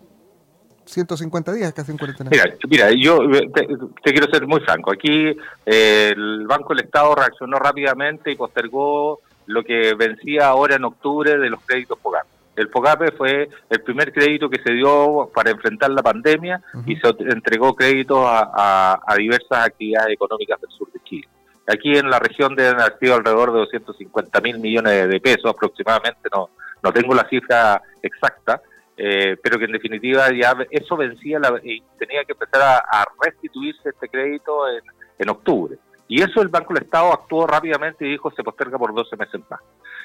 150 0.90 1.52
días 1.52 1.72
casi 1.72 1.92
en 1.92 1.98
cuarentena. 1.98 2.30
Mira, 2.30 2.44
mira 2.68 2.90
yo 2.92 3.18
te, 3.52 4.12
quiero 4.12 4.30
ser 4.30 4.46
muy 4.46 4.60
franco. 4.60 4.92
Aquí 4.92 5.36
eh, 5.66 6.12
el 6.14 6.46
Banco 6.46 6.74
del 6.74 6.84
Estado 6.84 7.14
reaccionó 7.14 7.58
rápidamente 7.58 8.30
y 8.30 8.36
postergó 8.36 9.20
lo 9.46 9.64
que 9.64 9.94
vencía 9.94 10.48
ahora 10.48 10.76
en 10.76 10.84
octubre 10.84 11.36
de 11.36 11.50
los 11.50 11.60
créditos 11.64 11.98
POGAM. 11.98 12.26
El 12.56 12.68
FOGAPE 12.68 13.12
fue 13.12 13.48
el 13.70 13.80
primer 13.82 14.12
crédito 14.12 14.50
que 14.50 14.62
se 14.62 14.72
dio 14.72 15.30
para 15.34 15.50
enfrentar 15.50 15.90
la 15.90 16.02
pandemia 16.02 16.60
y 16.84 16.96
se 16.96 17.08
entregó 17.30 17.74
créditos 17.74 18.18
a, 18.22 19.14
diversas 19.16 19.66
actividades 19.66 20.12
económicas 20.12 20.60
del 20.60 20.70
sur 20.70 20.90
de 20.92 21.00
Chile. 21.04 21.28
Aquí 21.66 21.96
en 21.96 22.10
la 22.10 22.18
región 22.18 22.54
deben 22.56 22.80
haber 22.80 22.98
sido 22.98 23.14
alrededor 23.14 23.52
de 23.52 23.60
250 23.60 24.40
mil 24.40 24.58
millones 24.58 25.08
de 25.08 25.20
pesos 25.20 25.46
aproximadamente, 25.46 26.28
no, 26.34 26.50
no 26.82 26.92
tengo 26.92 27.14
la 27.14 27.28
cifra 27.28 27.80
exacta, 28.02 28.60
eh, 29.02 29.38
pero 29.42 29.58
que 29.58 29.64
en 29.64 29.72
definitiva 29.72 30.30
ya 30.30 30.54
eso 30.70 30.94
vencía 30.94 31.40
y 31.62 31.80
tenía 31.98 32.22
que 32.26 32.32
empezar 32.32 32.84
a, 32.86 33.06
restituirse 33.18 33.88
este 33.88 34.10
crédito 34.10 34.68
en, 34.68 34.82
en 35.18 35.28
octubre. 35.30 35.78
Y 36.06 36.20
eso 36.20 36.42
el 36.42 36.48
Banco 36.48 36.74
del 36.74 36.82
Estado 36.82 37.10
actuó 37.10 37.46
rápidamente 37.46 38.04
y 38.04 38.10
dijo 38.10 38.30
se 38.32 38.44
posterga 38.44 38.76
por 38.76 38.92
12 38.92 39.16
meses 39.16 39.40
más. 39.48 39.60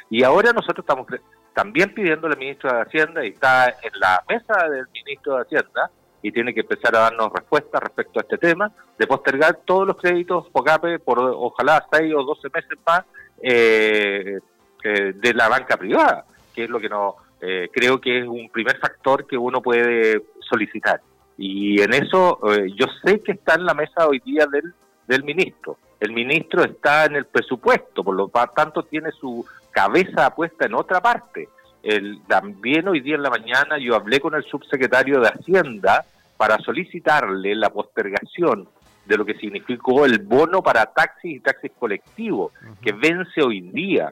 Y 0.09 0.23
ahora 0.23 0.53
nosotros 0.53 0.85
estamos 0.87 1.07
también 1.53 1.93
pidiéndole 1.93 2.35
al 2.35 2.39
ministro 2.39 2.71
de 2.71 2.83
Hacienda, 2.83 3.25
y 3.25 3.29
está 3.29 3.67
en 3.67 3.99
la 3.99 4.23
mesa 4.29 4.69
del 4.69 4.87
ministro 4.93 5.35
de 5.35 5.41
Hacienda, 5.41 5.91
y 6.21 6.31
tiene 6.31 6.53
que 6.53 6.61
empezar 6.61 6.95
a 6.95 6.99
darnos 6.99 7.33
respuestas 7.33 7.83
respecto 7.83 8.19
a 8.19 8.21
este 8.21 8.37
tema, 8.37 8.71
de 8.97 9.07
postergar 9.07 9.59
todos 9.65 9.85
los 9.87 9.97
créditos 9.97 10.47
FOCAPE 10.53 10.99
por 10.99 11.19
ojalá 11.19 11.85
6 11.91 12.13
o 12.15 12.23
12 12.23 12.47
meses 12.53 12.79
más 12.85 13.03
eh, 13.41 14.39
eh, 14.85 15.13
de 15.15 15.33
la 15.33 15.49
banca 15.49 15.75
privada, 15.75 16.23
que 16.53 16.63
es 16.63 16.69
lo 16.69 16.79
que 16.79 16.87
no 16.87 17.24
eh, 17.41 17.69
creo 17.71 17.99
que 17.99 18.19
es 18.19 18.27
un 18.27 18.49
primer 18.49 18.77
factor 18.77 19.25
que 19.27 19.37
uno 19.37 19.61
puede 19.61 20.23
solicitar. 20.49 21.01
Y 21.37 21.81
en 21.81 21.93
eso 21.93 22.39
yo 22.75 22.85
sé 23.03 23.19
que 23.19 23.33
está 23.33 23.55
en 23.55 23.65
la 23.65 23.73
mesa 23.73 24.07
hoy 24.07 24.19
día 24.19 24.45
del, 24.45 24.73
del 25.05 25.23
ministro. 25.23 25.77
El 25.99 26.11
ministro 26.11 26.63
está 26.63 27.05
en 27.05 27.15
el 27.15 27.25
presupuesto, 27.25 28.03
por 28.03 28.15
lo 28.15 28.31
tanto 28.55 28.83
tiene 28.83 29.11
su 29.11 29.45
cabeza 29.71 30.33
puesta 30.33 30.65
en 30.65 30.75
otra 30.75 31.01
parte. 31.01 31.49
El, 31.83 32.21
también 32.27 32.87
hoy 32.87 33.01
día 33.01 33.15
en 33.15 33.23
la 33.23 33.29
mañana 33.29 33.77
yo 33.77 33.95
hablé 33.95 34.19
con 34.19 34.33
el 34.33 34.43
subsecretario 34.43 35.19
de 35.19 35.27
Hacienda 35.27 36.05
para 36.37 36.57
solicitarle 36.59 37.55
la 37.55 37.69
postergación 37.69 38.67
de 39.05 39.17
lo 39.17 39.25
que 39.25 39.35
significó 39.35 40.05
el 40.05 40.19
bono 40.19 40.61
para 40.63 40.85
taxis 40.87 41.37
y 41.37 41.39
taxis 41.39 41.71
colectivos, 41.77 42.51
que 42.81 42.91
vence 42.91 43.41
hoy 43.43 43.61
día. 43.61 44.11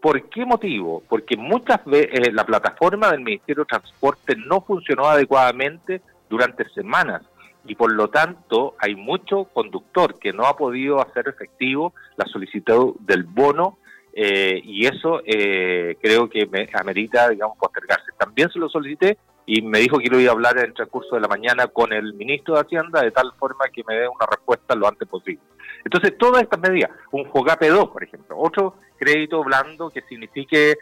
¿Por 0.00 0.28
qué 0.28 0.44
motivo? 0.44 1.02
Porque 1.08 1.36
muchas 1.36 1.84
veces 1.84 2.10
eh, 2.12 2.32
la 2.32 2.44
plataforma 2.44 3.10
del 3.10 3.20
Ministerio 3.20 3.64
de 3.64 3.68
Transporte 3.68 4.34
no 4.36 4.60
funcionó 4.60 5.06
adecuadamente 5.06 6.02
durante 6.28 6.68
semanas 6.70 7.22
y 7.64 7.74
por 7.74 7.92
lo 7.92 8.08
tanto 8.08 8.74
hay 8.78 8.96
mucho 8.96 9.44
conductor 9.44 10.18
que 10.18 10.32
no 10.32 10.46
ha 10.46 10.56
podido 10.56 11.00
hacer 11.00 11.28
efectivo 11.28 11.94
la 12.16 12.26
solicitud 12.26 12.96
del 13.00 13.22
bono 13.24 13.78
eh, 14.12 14.60
y 14.64 14.86
eso 14.86 15.22
eh, 15.24 15.96
creo 16.02 16.28
que 16.28 16.46
me 16.46 16.68
amerita, 16.74 17.28
digamos, 17.30 17.56
postergarse. 17.56 18.12
También 18.18 18.50
se 18.50 18.58
lo 18.58 18.68
solicité 18.68 19.18
y 19.46 19.62
me 19.62 19.80
dijo 19.80 19.98
que 19.98 20.08
lo 20.08 20.20
iba 20.20 20.30
a 20.30 20.34
hablar 20.34 20.58
en 20.58 20.66
el 20.66 20.74
transcurso 20.74 21.14
de 21.14 21.20
la 21.20 21.28
mañana 21.28 21.66
con 21.66 21.92
el 21.92 22.14
ministro 22.14 22.54
de 22.54 22.60
Hacienda 22.60 23.02
de 23.02 23.10
tal 23.10 23.32
forma 23.38 23.68
que 23.72 23.82
me 23.86 23.96
dé 23.96 24.08
una 24.08 24.26
respuesta 24.26 24.74
lo 24.74 24.86
antes 24.86 25.08
posible. 25.08 25.42
Entonces, 25.84 26.16
todas 26.16 26.42
estas 26.42 26.60
medidas, 26.60 26.90
un 27.10 27.26
FOGAPE 27.30 27.68
2, 27.68 27.90
por 27.90 28.04
ejemplo, 28.04 28.38
otro 28.38 28.76
crédito 28.96 29.42
blando 29.42 29.90
que 29.90 30.02
signifique 30.02 30.76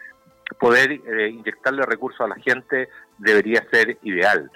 poder 0.59 0.91
eh, 0.91 1.29
inyectarle 1.29 1.83
recursos 1.83 2.21
a 2.21 2.27
la 2.27 2.35
gente 2.35 2.89
debería 3.17 3.63
ser 3.71 3.97
ideal. 4.03 4.51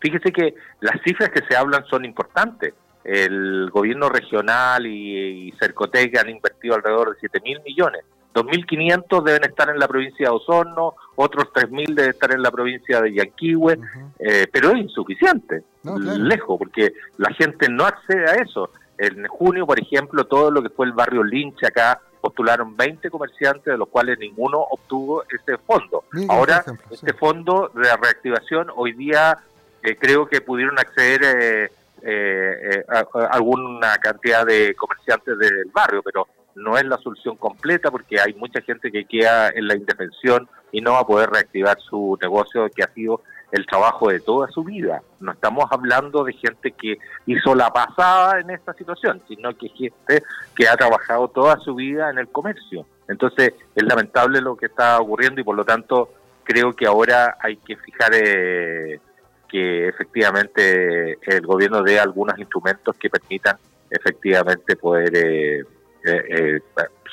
fíjese 0.00 0.32
que 0.32 0.54
las 0.80 1.00
cifras 1.02 1.30
que 1.30 1.42
se 1.42 1.54
hablan 1.54 1.84
son 1.84 2.04
importantes 2.04 2.74
el 3.08 3.70
gobierno 3.70 4.10
regional 4.10 4.86
y, 4.86 5.50
Cercotec 5.58 6.18
han 6.18 6.28
invertido 6.28 6.74
alrededor 6.74 7.14
de 7.14 7.20
7 7.20 7.40
mil 7.40 7.60
millones. 7.62 8.04
2.500 8.44 9.22
deben 9.22 9.44
estar 9.44 9.68
en 9.70 9.78
la 9.78 9.88
provincia 9.88 10.28
de 10.28 10.34
Osorno, 10.34 10.94
otros 11.16 11.46
3.000 11.52 11.94
deben 11.94 12.10
estar 12.10 12.32
en 12.32 12.42
la 12.42 12.50
provincia 12.50 13.00
de 13.00 13.12
Yanquihue, 13.12 13.78
eh, 14.18 14.46
pero 14.52 14.70
es 14.70 14.78
insuficiente, 14.78 15.62
lejos, 15.84 16.58
porque 16.58 16.92
la 17.16 17.32
gente 17.34 17.68
no 17.68 17.84
accede 17.84 18.28
a 18.30 18.34
eso. 18.34 18.70
En 18.98 19.26
junio, 19.26 19.66
por 19.66 19.80
ejemplo, 19.80 20.24
todo 20.24 20.50
lo 20.50 20.62
que 20.62 20.70
fue 20.70 20.86
el 20.86 20.92
barrio 20.92 21.22
Lynch 21.22 21.64
acá 21.64 22.00
postularon 22.20 22.76
20 22.76 23.10
comerciantes, 23.10 23.64
de 23.64 23.78
los 23.78 23.88
cuales 23.88 24.18
ninguno 24.18 24.58
obtuvo 24.58 25.22
ese 25.24 25.56
fondo. 25.58 26.04
Ahora, 26.28 26.64
este 26.90 27.12
fondo 27.12 27.70
de 27.74 27.96
reactivación, 27.96 28.68
hoy 28.74 28.92
día 28.92 29.38
eh, 29.82 29.96
creo 29.96 30.26
que 30.26 30.40
pudieron 30.40 30.78
acceder 30.78 31.20
eh 31.24 32.84
alguna 33.30 33.98
cantidad 33.98 34.46
de 34.46 34.72
comerciantes 34.76 35.36
del 35.36 35.64
barrio, 35.72 36.00
pero 36.00 36.28
no 36.58 36.76
es 36.76 36.84
la 36.84 36.98
solución 36.98 37.36
completa 37.36 37.90
porque 37.90 38.20
hay 38.20 38.34
mucha 38.34 38.60
gente 38.60 38.90
que 38.90 39.04
queda 39.04 39.50
en 39.50 39.66
la 39.66 39.76
indefensión 39.76 40.48
y 40.72 40.80
no 40.80 40.92
va 40.92 41.00
a 41.00 41.06
poder 41.06 41.30
reactivar 41.30 41.78
su 41.80 42.18
negocio 42.20 42.68
que 42.74 42.82
ha 42.82 42.92
sido 42.92 43.22
el 43.52 43.64
trabajo 43.66 44.10
de 44.10 44.20
toda 44.20 44.48
su 44.48 44.62
vida. 44.62 45.02
No 45.20 45.32
estamos 45.32 45.64
hablando 45.70 46.24
de 46.24 46.34
gente 46.34 46.72
que 46.72 46.98
hizo 47.26 47.54
la 47.54 47.70
pasada 47.70 48.40
en 48.40 48.50
esta 48.50 48.74
situación, 48.74 49.22
sino 49.26 49.56
que 49.56 49.68
gente 49.68 50.22
que 50.54 50.68
ha 50.68 50.76
trabajado 50.76 51.28
toda 51.28 51.58
su 51.58 51.74
vida 51.74 52.10
en 52.10 52.18
el 52.18 52.28
comercio. 52.28 52.84
Entonces 53.08 53.54
es 53.74 53.82
lamentable 53.84 54.40
lo 54.40 54.56
que 54.56 54.66
está 54.66 55.00
ocurriendo 55.00 55.40
y 55.40 55.44
por 55.44 55.56
lo 55.56 55.64
tanto 55.64 56.10
creo 56.44 56.74
que 56.74 56.86
ahora 56.86 57.38
hay 57.40 57.56
que 57.56 57.76
fijar 57.76 58.10
eh, 58.14 59.00
que 59.48 59.88
efectivamente 59.88 61.18
el 61.22 61.46
gobierno 61.46 61.82
dé 61.82 61.98
algunos 61.98 62.38
instrumentos 62.38 62.96
que 62.96 63.08
permitan 63.08 63.56
efectivamente 63.90 64.76
poder 64.76 65.10
eh, 65.14 65.64
eh, 66.04 66.22
eh, 66.30 66.60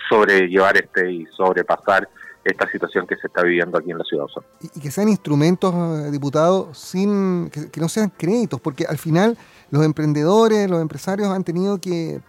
sobrellevar 0.09 0.77
este 0.77 1.11
y 1.11 1.25
sobrepasar 1.35 2.07
esta 2.45 2.69
situación 2.69 3.07
que 3.07 3.15
se 3.15 3.25
está 3.25 3.41
viviendo 3.41 3.77
aquí 3.77 3.89
en 3.89 3.97
la 3.97 4.03
ciudad 4.03 4.25
de 4.61 4.69
Y, 4.75 4.79
que 4.79 4.91
sean 4.91 5.09
instrumentos, 5.09 6.11
diputados, 6.11 6.77
sin 6.77 7.49
que, 7.49 7.81
no 7.81 7.89
sean 7.89 8.11
créditos, 8.15 8.61
porque 8.61 8.85
al 8.85 8.99
final 8.99 9.35
los 9.71 9.83
emprendedores, 9.83 10.69
los 10.69 10.79
empresarios 10.79 11.29
han 11.29 11.43
tenido 11.43 11.79
que 11.79 12.21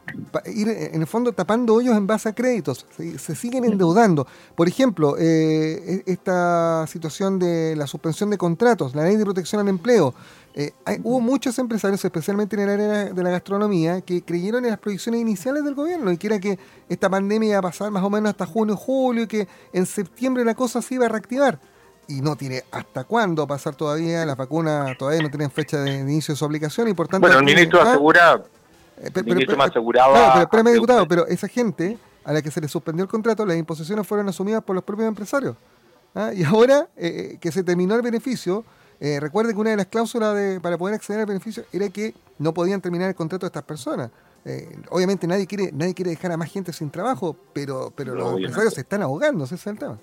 ir, 0.46 0.68
en 0.68 1.02
el 1.02 1.06
fondo, 1.06 1.32
tapando 1.32 1.74
hoyos 1.74 1.94
en 1.96 2.06
base 2.06 2.30
a 2.30 2.32
créditos. 2.34 2.86
Se, 2.96 3.34
siguen 3.34 3.66
endeudando. 3.66 4.26
Por 4.54 4.68
ejemplo, 4.68 5.16
eh, 5.18 6.02
e, 6.06 6.10
esta 6.10 6.86
situación 6.86 7.38
de 7.38 7.76
la 7.76 7.86
suspensión 7.86 8.30
de 8.30 8.38
contratos, 8.38 8.94
la 8.94 9.04
ley 9.04 9.16
de 9.16 9.24
protección 9.24 9.60
al 9.60 9.68
empleo. 9.68 10.14
Eh, 10.58 10.72
hubo 11.02 11.20
muchos 11.20 11.58
empresarios, 11.58 12.02
especialmente 12.02 12.56
en 12.56 12.62
el 12.62 12.70
área 12.70 13.04
de 13.12 13.22
la 13.22 13.28
gastronomía, 13.28 14.00
que 14.00 14.22
creyeron 14.22 14.64
en 14.64 14.70
las 14.70 14.80
proyecciones 14.80 15.20
iniciales 15.20 15.62
del 15.64 15.74
gobierno 15.74 16.10
y 16.10 16.16
que 16.16 16.28
era 16.28 16.40
que 16.40 16.58
esta 16.88 17.10
pandemia 17.10 17.50
iba 17.50 17.58
a 17.58 17.62
pasar 17.62 17.90
más 17.90 18.02
o 18.02 18.08
menos 18.08 18.30
hasta 18.30 18.46
junio, 18.46 18.74
julio 18.74 19.24
y 19.24 19.26
que 19.26 19.48
en 19.74 19.84
septiembre 19.84 20.46
la 20.46 20.54
cosa 20.54 20.80
se 20.80 20.94
iba 20.94 21.04
a 21.04 21.10
reactivar 21.10 21.60
y 22.08 22.22
no 22.22 22.36
tiene 22.36 22.64
hasta 22.70 23.04
cuándo 23.04 23.46
pasar 23.46 23.74
todavía, 23.74 24.24
las 24.24 24.36
vacunas 24.36 24.96
todavía 24.96 25.20
no 25.20 25.28
tienen 25.28 25.50
fecha 25.50 25.78
de 25.78 25.98
inicio 25.98 26.32
de 26.32 26.38
su 26.38 26.44
aplicación 26.46 26.88
y 26.88 26.94
por 26.94 27.06
tanto... 27.06 27.26
Bueno, 27.26 27.40
el 27.40 27.44
ministro 27.44 27.82
asegura 27.82 28.42
Eh, 28.98 29.10
el 29.14 29.24
ministro 29.24 29.58
me 29.58 29.64
aseguraba... 29.64 30.12
Claro, 30.14 30.32
pero 30.32 30.42
espérame, 30.44 30.72
diputado, 30.72 31.06
pero 31.08 31.26
esa 31.26 31.48
gente 31.48 31.98
a 32.24 32.32
la 32.32 32.40
que 32.40 32.50
se 32.50 32.62
le 32.62 32.68
suspendió 32.68 33.02
el 33.02 33.10
contrato, 33.10 33.44
las 33.44 33.58
imposiciones 33.58 34.06
fueron 34.06 34.26
asumidas 34.28 34.62
por 34.62 34.74
los 34.74 34.84
propios 34.84 35.06
empresarios. 35.06 35.54
¿ah? 36.14 36.32
Y 36.34 36.44
ahora 36.44 36.88
eh, 36.96 37.36
que 37.42 37.52
se 37.52 37.62
terminó 37.62 37.94
el 37.94 38.00
beneficio, 38.02 38.64
eh, 39.00 39.20
recuerde 39.20 39.52
que 39.52 39.60
una 39.60 39.70
de 39.70 39.76
las 39.76 39.86
cláusulas 39.86 40.34
de, 40.34 40.60
para 40.60 40.78
poder 40.78 40.94
acceder 40.94 41.20
al 41.20 41.26
beneficio 41.26 41.64
era 41.72 41.88
que 41.90 42.14
no 42.38 42.54
podían 42.54 42.80
terminar 42.80 43.08
el 43.08 43.14
contrato 43.14 43.46
de 43.46 43.48
estas 43.48 43.62
personas. 43.62 44.10
Eh, 44.44 44.76
obviamente 44.90 45.26
nadie 45.26 45.46
quiere 45.46 45.70
nadie 45.72 45.92
quiere 45.92 46.12
dejar 46.12 46.30
a 46.32 46.36
más 46.36 46.52
gente 46.52 46.72
sin 46.72 46.90
trabajo, 46.90 47.36
pero 47.52 47.92
pero 47.96 48.14
los 48.14 48.36
empresarios 48.36 48.74
se 48.74 48.82
están 48.82 49.02
ahogando, 49.02 49.44
ese 49.44 49.56
es 49.56 49.66
el 49.66 49.78
tema. 49.78 49.98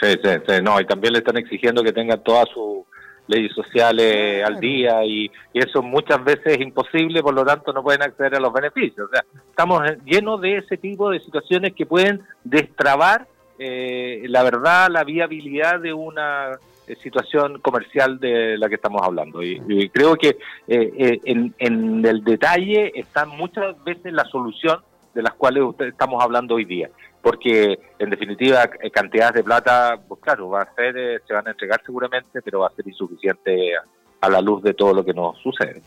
Sí, 0.00 0.08
sí, 0.22 0.30
sí, 0.48 0.54
no, 0.62 0.80
y 0.80 0.86
también 0.86 1.12
le 1.12 1.18
están 1.18 1.36
exigiendo 1.36 1.82
que 1.82 1.92
tengan 1.92 2.22
todas 2.24 2.48
sus 2.48 2.84
leyes 3.26 3.52
sociales 3.54 4.44
al 4.44 4.58
día 4.58 5.04
y, 5.04 5.30
eso 5.52 5.82
muchas 5.82 6.22
veces 6.24 6.46
es 6.46 6.60
imposible, 6.60 7.22
por 7.22 7.32
lo 7.32 7.44
tanto 7.44 7.72
no 7.72 7.82
pueden 7.82 8.02
acceder 8.02 8.34
a 8.34 8.40
los 8.40 8.52
beneficios. 8.52 9.06
O 9.06 9.10
sea, 9.10 9.24
estamos 9.48 9.82
llenos 10.04 10.40
de 10.40 10.58
ese 10.58 10.76
tipo 10.76 11.10
de 11.10 11.20
situaciones 11.20 11.74
que 11.74 11.86
pueden 11.86 12.22
destrabar 12.42 13.26
eh, 13.58 14.24
la 14.28 14.42
verdad, 14.42 14.88
la 14.90 15.04
viabilidad 15.04 15.80
de 15.80 15.92
una 15.92 16.58
situación 17.02 17.60
comercial 17.60 18.18
de 18.18 18.58
la 18.58 18.68
que 18.68 18.76
estamos 18.76 19.02
hablando. 19.02 19.42
Y, 19.42 19.88
creo 19.90 20.16
que 20.16 20.38
eh, 20.68 21.20
en, 21.24 21.54
en, 21.58 22.04
el 22.04 22.22
detalle 22.24 22.92
está 22.94 23.26
muchas 23.26 23.82
veces 23.84 24.12
la 24.12 24.24
solución 24.24 24.80
de 25.14 25.22
las 25.22 25.34
cuales 25.34 25.62
usted, 25.62 25.86
estamos 25.86 26.22
hablando 26.22 26.56
hoy 26.56 26.64
día. 26.64 26.90
Porque, 27.22 27.78
en 27.98 28.10
definitiva, 28.10 28.68
cantidades 28.92 29.36
de 29.36 29.44
plata, 29.44 29.98
pues 30.06 30.20
claro, 30.20 30.50
va 30.50 30.62
a 30.62 30.74
ser, 30.74 31.22
se 31.26 31.32
van 31.32 31.46
a 31.46 31.52
entregar 31.52 31.80
seguramente, 31.84 32.42
pero 32.42 32.60
va 32.60 32.66
a 32.66 32.74
ser 32.74 32.86
insuficiente 32.86 33.72
a, 34.20 34.28
la 34.28 34.40
luz 34.40 34.62
de 34.62 34.74
todo 34.74 34.92
lo 34.92 35.04
que 35.04 35.14
nos 35.14 35.38
sucede. 35.38 35.80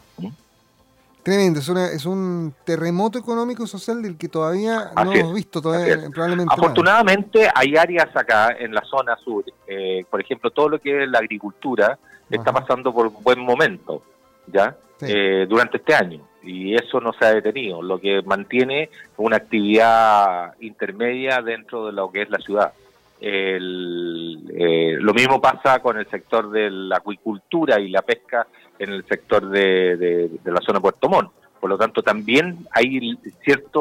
Tremendo, 1.28 1.60
es, 1.60 1.68
es 1.68 2.06
un 2.06 2.54
terremoto 2.64 3.20
económico 3.20 3.62
y 3.66 3.68
social 3.68 4.02
del 4.02 4.18
que 4.18 4.30
todavía 4.30 4.92
no 4.96 5.12
hemos 5.12 5.34
visto, 5.34 5.62
todavía, 5.62 6.10
probablemente. 6.10 6.54
Afortunadamente 6.54 7.50
hay 7.54 7.76
áreas 7.76 8.16
acá 8.16 8.56
en 8.58 8.74
la 8.74 8.82
zona 8.86 9.18
sur, 9.18 9.44
eh, 9.68 10.06
por 10.10 10.22
ejemplo, 10.22 10.52
todo 10.52 10.70
lo 10.70 10.80
que 10.80 11.04
es 11.04 11.10
la 11.10 11.20
agricultura 11.20 12.00
está 12.30 12.54
pasando 12.54 12.94
por 12.94 13.08
un 13.08 13.22
buen 13.22 13.42
momento, 13.42 14.02
¿ya? 14.46 14.78
Eh, 15.02 15.46
durante 15.50 15.80
este 15.80 15.94
año, 15.94 16.22
y 16.44 16.74
eso 16.76 17.02
no 17.02 17.12
se 17.12 17.26
ha 17.26 17.34
detenido, 17.34 17.82
lo 17.82 18.00
que 18.00 18.22
mantiene 18.22 18.90
una 19.18 19.36
actividad 19.36 20.54
intermedia 20.62 21.42
dentro 21.42 21.88
de 21.88 21.92
lo 21.92 22.10
que 22.10 22.22
es 22.22 22.30
la 22.30 22.38
ciudad. 22.38 22.72
El, 23.20 24.50
eh, 24.56 24.96
lo 24.98 25.14
mismo 25.14 25.42
pasa 25.42 25.80
con 25.80 25.98
el 25.98 26.10
sector 26.10 26.52
de 26.52 26.70
la 26.70 26.98
acuicultura 26.98 27.82
y 27.82 27.90
la 27.90 28.02
pesca 28.02 28.48
en 28.80 28.92
el 28.92 29.06
sector 29.06 29.50
de, 29.50 30.30
la 30.44 30.62
zona 30.62 30.80
de 30.80 30.82
Puerto 30.82 31.10
Montt. 31.10 31.32
Por 31.60 31.70
lo 31.70 31.78
tanto, 31.78 32.04
también 32.04 32.58
hay 32.72 33.18
cierta 33.44 33.80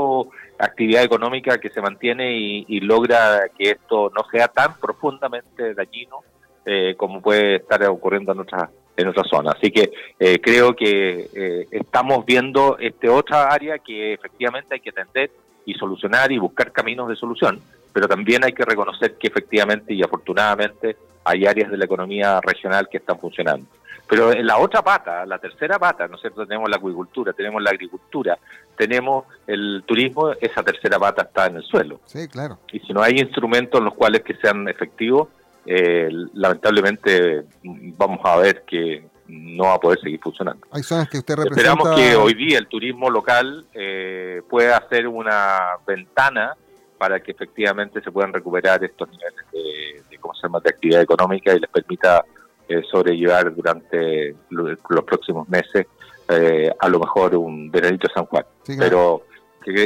actividad 0.58 1.04
económica 1.04 1.58
que 1.58 1.70
se 1.70 1.82
mantiene 1.82 2.36
y, 2.36 2.80
logra 2.80 3.48
que 3.56 3.70
esto 3.72 4.10
no 4.14 4.24
sea 4.30 4.48
tan 4.48 4.78
profundamente 4.78 5.74
dañino 5.74 6.20
eh, 6.64 6.94
como 6.96 7.20
puede 7.20 7.56
estar 7.56 7.82
ocurriendo 7.84 8.32
en 8.32 8.40
otras 8.40 8.70
en 8.96 9.08
otra 9.08 9.24
zona. 9.24 9.52
Así 9.52 9.70
que 9.70 9.92
eh, 10.18 10.38
creo 10.40 10.74
que 10.74 11.28
eh, 11.34 11.68
estamos 11.70 12.24
viendo 12.24 12.78
este 12.78 13.08
otra 13.08 13.48
área 13.48 13.78
que 13.78 14.14
efectivamente 14.14 14.74
hay 14.74 14.80
que 14.80 14.90
atender 14.90 15.30
y 15.64 15.74
solucionar 15.74 16.32
y 16.32 16.38
buscar 16.38 16.72
caminos 16.72 17.08
de 17.08 17.16
solución, 17.16 17.60
pero 17.92 18.08
también 18.08 18.44
hay 18.44 18.52
que 18.52 18.64
reconocer 18.64 19.16
que 19.16 19.28
efectivamente 19.28 19.92
y 19.92 20.02
afortunadamente 20.02 20.96
hay 21.24 21.44
áreas 21.44 21.70
de 21.70 21.76
la 21.76 21.84
economía 21.84 22.40
regional 22.40 22.88
que 22.88 22.98
están 22.98 23.18
funcionando. 23.18 23.66
Pero 24.08 24.32
en 24.32 24.46
la 24.46 24.58
otra 24.58 24.82
pata, 24.82 25.26
la 25.26 25.38
tercera 25.38 25.78
pata, 25.78 26.06
¿no 26.06 26.14
es 26.14 26.20
cierto? 26.20 26.46
Tenemos 26.46 26.70
la 26.70 26.76
acuicultura, 26.76 27.32
tenemos 27.32 27.60
la 27.62 27.70
agricultura, 27.70 28.38
tenemos 28.76 29.24
el 29.46 29.82
turismo, 29.84 30.32
esa 30.40 30.62
tercera 30.62 30.98
pata 30.98 31.22
está 31.22 31.46
en 31.46 31.56
el 31.56 31.62
suelo. 31.64 32.00
Sí, 32.04 32.28
claro. 32.28 32.58
Y 32.72 32.78
si 32.80 32.92
no 32.92 33.02
hay 33.02 33.14
instrumentos 33.18 33.78
en 33.80 33.86
los 33.86 33.94
cuales 33.94 34.22
que 34.22 34.36
sean 34.36 34.68
efectivos, 34.68 35.28
eh, 35.64 36.08
lamentablemente 36.34 37.44
vamos 37.64 38.20
a 38.24 38.36
ver 38.36 38.62
que 38.64 39.08
no 39.26 39.64
va 39.64 39.74
a 39.74 39.80
poder 39.80 39.98
seguir 40.00 40.20
funcionando. 40.20 40.64
Hay 40.70 40.84
zonas 40.84 41.08
que 41.08 41.18
usted 41.18 41.34
representa... 41.34 41.72
Esperamos 41.72 42.00
que 42.00 42.14
hoy 42.14 42.34
día 42.34 42.58
el 42.58 42.68
turismo 42.68 43.10
local 43.10 43.66
eh, 43.74 44.42
pueda 44.48 44.76
hacer 44.76 45.08
una 45.08 45.72
ventana 45.84 46.54
para 46.96 47.20
que 47.20 47.32
efectivamente 47.32 48.00
se 48.00 48.12
puedan 48.12 48.32
recuperar 48.32 48.82
estos 48.84 49.08
niveles 49.10 49.44
de, 49.52 50.02
de, 50.08 50.18
¿cómo 50.18 50.34
se 50.34 50.42
llama? 50.42 50.60
de 50.60 50.70
actividad 50.70 51.02
económica 51.02 51.52
y 51.52 51.60
les 51.60 51.68
permita 51.68 52.24
eh, 52.68 52.82
sobrellevar 52.90 53.54
durante 53.54 54.34
los 54.50 55.04
próximos 55.04 55.48
meses 55.48 55.86
eh, 56.28 56.70
a 56.78 56.88
lo 56.88 56.98
mejor 56.98 57.36
un 57.36 57.70
veranito 57.70 58.08
San 58.14 58.26
Juan. 58.26 58.44
Pero 58.66 59.22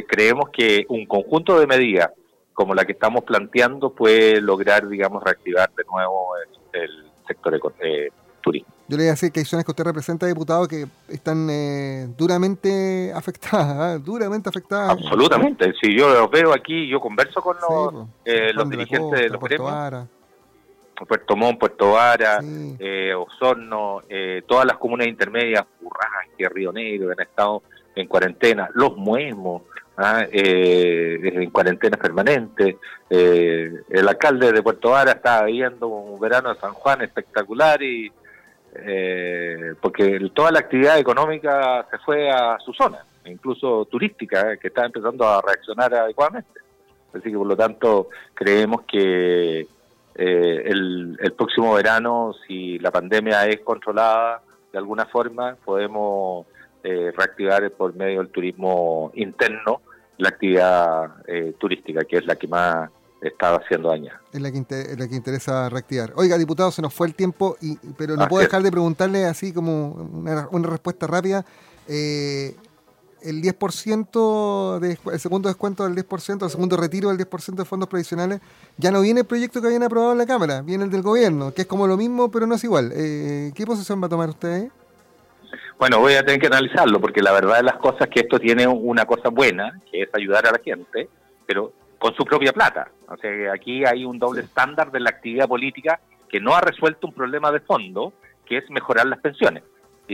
creemos 0.06 0.50
que 0.50 0.84
un 0.88 1.06
conjunto 1.06 1.58
de 1.58 1.66
medidas 1.66 2.10
como 2.60 2.74
la 2.74 2.84
que 2.84 2.92
estamos 2.92 3.24
planteando 3.24 3.90
puede 3.90 4.40
lograr, 4.40 4.86
digamos, 4.86 5.22
reactivar 5.24 5.70
de 5.74 5.82
nuevo 5.90 6.32
el, 6.72 6.90
sector 7.26 7.58
eh, 7.80 8.10
turismo. 8.42 8.74
Yo 8.88 8.96
le 8.96 9.04
voy 9.04 9.08
a 9.08 9.12
decir 9.12 9.30
que 9.32 9.40
hay 9.40 9.46
zonas 9.46 9.64
que 9.64 9.70
usted 9.70 9.84
representa, 9.84 10.26
diputado, 10.26 10.66
que 10.66 10.84
están 11.08 11.48
eh, 11.48 12.08
duramente 12.18 13.12
afectadas, 13.14 13.76
¿ah? 13.78 13.98
duramente 13.98 14.48
afectadas. 14.48 14.90
Absolutamente. 14.90 15.72
Si 15.80 15.96
yo 15.96 16.12
los 16.12 16.30
veo 16.30 16.52
aquí, 16.52 16.88
yo 16.88 17.00
converso 17.00 17.40
con 17.40 17.56
los, 17.56 18.08
eh, 18.24 18.52
los 18.52 18.68
dirigentes 18.68 19.20
de, 19.20 19.28
los 19.28 19.40
gremios. 19.40 20.08
Puerto 21.06 21.36
Montt, 21.36 21.58
Puerto 21.58 21.92
Vara, 21.92 22.40
eh, 22.78 23.14
Osorno, 23.14 24.02
eh, 24.08 24.42
todas 24.46 24.66
las 24.66 24.76
comunas 24.76 25.06
intermedias, 25.06 25.64
Burrasque, 25.80 26.48
Río 26.48 26.72
Negro, 26.72 27.08
que 27.08 27.12
han 27.12 27.28
estado 27.28 27.62
en 27.94 28.06
cuarentena, 28.06 28.68
los 28.74 28.96
Muesmos, 28.96 29.62
¿ah? 29.96 30.24
eh, 30.30 31.18
en 31.22 31.50
cuarentena 31.50 31.96
permanente. 31.96 32.78
el 33.08 34.08
alcalde 34.08 34.52
de 34.52 34.62
Puerto 34.62 34.90
Vara 34.90 35.12
estaba 35.12 35.46
viendo 35.46 35.88
un 35.88 36.20
verano 36.20 36.54
de 36.54 36.60
San 36.60 36.72
Juan 36.72 37.02
espectacular 37.02 37.82
y 37.82 38.12
porque 39.80 40.30
toda 40.32 40.52
la 40.52 40.60
actividad 40.60 40.98
económica 40.98 41.84
se 41.90 41.98
fue 41.98 42.30
a 42.30 42.56
su 42.64 42.72
zona, 42.72 43.04
incluso 43.24 43.84
turística, 43.86 44.56
que 44.56 44.68
está 44.68 44.86
empezando 44.86 45.26
a 45.26 45.42
reaccionar 45.42 45.92
adecuadamente. 45.92 46.60
Así 47.12 47.30
que 47.30 47.36
por 47.36 47.46
lo 47.48 47.56
tanto 47.56 48.08
creemos 48.34 48.82
que 48.82 49.66
eh, 50.22 50.64
el, 50.66 51.32
próximo 51.34 51.72
verano, 51.72 52.34
si 52.46 52.78
la 52.78 52.90
pandemia 52.90 53.46
es 53.46 53.60
controlada 53.60 54.42
de 54.70 54.78
alguna 54.78 55.06
forma, 55.06 55.56
podemos 55.64 56.46
eh, 56.84 57.10
reactivar 57.16 57.70
por 57.70 57.94
medio 57.94 58.18
del 58.18 58.28
turismo 58.28 59.10
interno 59.14 59.80
la 60.18 60.28
actividad 60.28 61.26
eh, 61.26 61.54
turística, 61.58 62.04
que 62.04 62.18
es 62.18 62.26
la 62.26 62.36
que 62.36 62.46
más 62.48 62.90
estaba 63.22 63.56
haciendo 63.64 63.88
daña. 63.88 64.20
Es 64.30 64.42
la 64.42 64.52
que, 64.52 64.58
la 64.98 65.08
que 65.08 65.16
interesa 65.16 65.70
reactivar. 65.70 66.12
Oiga, 66.16 66.36
diputado, 66.36 66.70
se 66.70 66.82
nos 66.82 66.92
fue 66.92 67.06
el 67.06 67.14
tiempo, 67.14 67.56
y, 67.62 67.78
pero 67.96 68.14
no 68.16 68.28
puedo 68.28 68.44
dejar 68.44 68.62
de 68.62 68.70
preguntarle 68.70 69.24
así 69.24 69.54
como 69.54 69.92
una, 69.92 70.48
una 70.50 70.68
respuesta 70.68 71.06
rápida. 71.06 71.46
Eh, 71.88 72.54
el 73.22 73.42
10%, 73.42 74.78
de, 74.78 74.98
el 75.12 75.20
segundo 75.20 75.48
descuento 75.48 75.88
del 75.88 75.94
10%, 75.94 76.44
el 76.44 76.50
segundo 76.50 76.76
retiro 76.76 77.08
del 77.08 77.18
10% 77.18 77.54
de 77.54 77.64
fondos 77.64 77.88
previsionales, 77.88 78.40
ya 78.76 78.90
no 78.90 79.00
viene 79.00 79.20
el 79.20 79.26
proyecto 79.26 79.60
que 79.60 79.66
habían 79.66 79.82
aprobado 79.82 80.12
en 80.12 80.18
la 80.18 80.26
Cámara, 80.26 80.62
viene 80.62 80.84
el 80.84 80.90
del 80.90 81.02
gobierno, 81.02 81.52
que 81.52 81.62
es 81.62 81.66
como 81.66 81.86
lo 81.86 81.96
mismo, 81.96 82.30
pero 82.30 82.46
no 82.46 82.54
es 82.54 82.64
igual. 82.64 82.92
Eh, 82.94 83.52
¿Qué 83.54 83.66
posición 83.66 84.02
va 84.02 84.06
a 84.06 84.10
tomar 84.10 84.28
usted? 84.28 84.68
Bueno, 85.78 85.98
voy 86.00 86.14
a 86.14 86.24
tener 86.24 86.40
que 86.40 86.46
analizarlo, 86.46 87.00
porque 87.00 87.22
la 87.22 87.32
verdad 87.32 87.56
de 87.56 87.62
las 87.62 87.76
cosas 87.76 88.02
es 88.02 88.08
que 88.08 88.20
esto 88.20 88.38
tiene 88.38 88.66
una 88.66 89.06
cosa 89.06 89.30
buena, 89.30 89.80
que 89.90 90.02
es 90.02 90.08
ayudar 90.12 90.46
a 90.46 90.52
la 90.52 90.60
gente, 90.62 91.08
pero 91.46 91.72
con 91.98 92.14
su 92.14 92.24
propia 92.24 92.52
plata. 92.52 92.90
O 93.08 93.16
sea, 93.16 93.30
que 93.30 93.50
aquí 93.50 93.84
hay 93.84 94.04
un 94.04 94.18
doble 94.18 94.42
estándar 94.42 94.90
de 94.90 95.00
la 95.00 95.10
actividad 95.10 95.48
política 95.48 96.00
que 96.28 96.40
no 96.40 96.54
ha 96.54 96.60
resuelto 96.60 97.06
un 97.06 97.14
problema 97.14 97.50
de 97.50 97.60
fondo, 97.60 98.12
que 98.46 98.58
es 98.58 98.70
mejorar 98.70 99.06
las 99.06 99.20
pensiones 99.20 99.62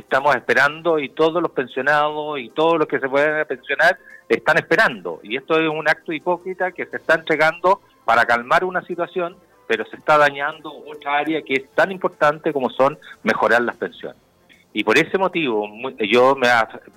estamos 0.01 0.35
esperando 0.35 0.99
y 0.99 1.09
todos 1.11 1.43
los 1.43 1.51
pensionados 1.53 2.39
y 2.39 2.51
todos 2.51 2.79
los 2.79 2.89
que 2.89 3.01
se 3.01 3.09
pueden 3.09 3.47
pensionar 3.47 3.99
están 4.29 4.59
esperando. 4.59 5.21
Y 5.23 5.37
esto 5.37 5.59
es 5.61 5.69
un 5.69 5.89
acto 5.89 6.13
hipócrita 6.13 6.73
que 6.73 6.87
se 6.87 6.97
está 6.97 7.15
entregando 7.15 7.81
para 8.05 8.25
calmar 8.25 8.65
una 8.65 8.83
situación, 8.83 9.37
pero 9.67 9.85
se 9.87 9.97
está 9.97 10.19
dañando 10.19 10.73
otra 10.73 11.19
área 11.19 11.43
que 11.43 11.55
es 11.55 11.71
tan 11.75 11.93
importante 11.93 12.53
como 12.53 12.71
son 12.71 12.99
mejorar 13.23 13.63
las 13.63 13.77
pensiones. 13.77 14.21
Y 14.73 14.85
por 14.85 14.99
ese 14.99 15.17
motivo 15.17 15.67
yo 16.11 16.37
me, 16.37 16.49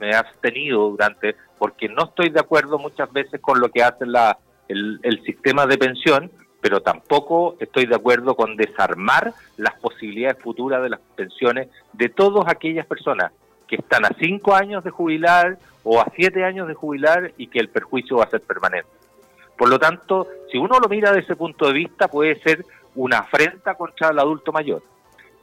he 0.05 0.13
abstenido 0.13 0.89
durante, 0.89 1.35
porque 1.57 1.87
no 1.87 2.05
estoy 2.05 2.29
de 2.29 2.39
acuerdo 2.39 2.77
muchas 2.77 3.11
veces 3.13 3.39
con 3.39 3.59
lo 3.59 3.69
que 3.69 3.81
hace 3.81 4.05
la, 4.05 4.37
el, 4.67 4.99
el 5.03 5.23
sistema 5.23 5.65
de 5.65 5.77
pensión, 5.77 6.29
pero 6.61 6.81
tampoco 6.81 7.55
estoy 7.59 7.85
de 7.85 7.95
acuerdo 7.95 8.35
con 8.35 8.55
desarmar 8.55 9.33
las 9.57 9.79
posibilidades 9.79 10.41
futuras 10.41 10.81
de 10.83 10.89
las 10.89 10.99
pensiones 11.15 11.69
de 11.93 12.09
todas 12.09 12.47
aquellas 12.47 12.85
personas 12.85 13.31
que 13.67 13.77
están 13.77 14.05
a 14.05 14.15
cinco 14.19 14.55
años 14.55 14.83
de 14.83 14.89
jubilar 14.89 15.57
o 15.83 16.01
a 16.01 16.11
siete 16.15 16.43
años 16.43 16.67
de 16.67 16.73
jubilar 16.73 17.31
y 17.37 17.47
que 17.47 17.59
el 17.59 17.69
perjuicio 17.69 18.17
va 18.17 18.25
a 18.25 18.29
ser 18.29 18.41
permanente. 18.41 18.89
Por 19.57 19.69
lo 19.69 19.79
tanto, 19.79 20.27
si 20.51 20.57
uno 20.57 20.79
lo 20.79 20.89
mira 20.89 21.11
desde 21.11 21.25
ese 21.25 21.35
punto 21.35 21.67
de 21.67 21.73
vista, 21.73 22.07
puede 22.07 22.39
ser 22.41 22.65
una 22.95 23.19
afrenta 23.19 23.75
contra 23.75 24.09
el 24.09 24.19
adulto 24.19 24.51
mayor. 24.51 24.81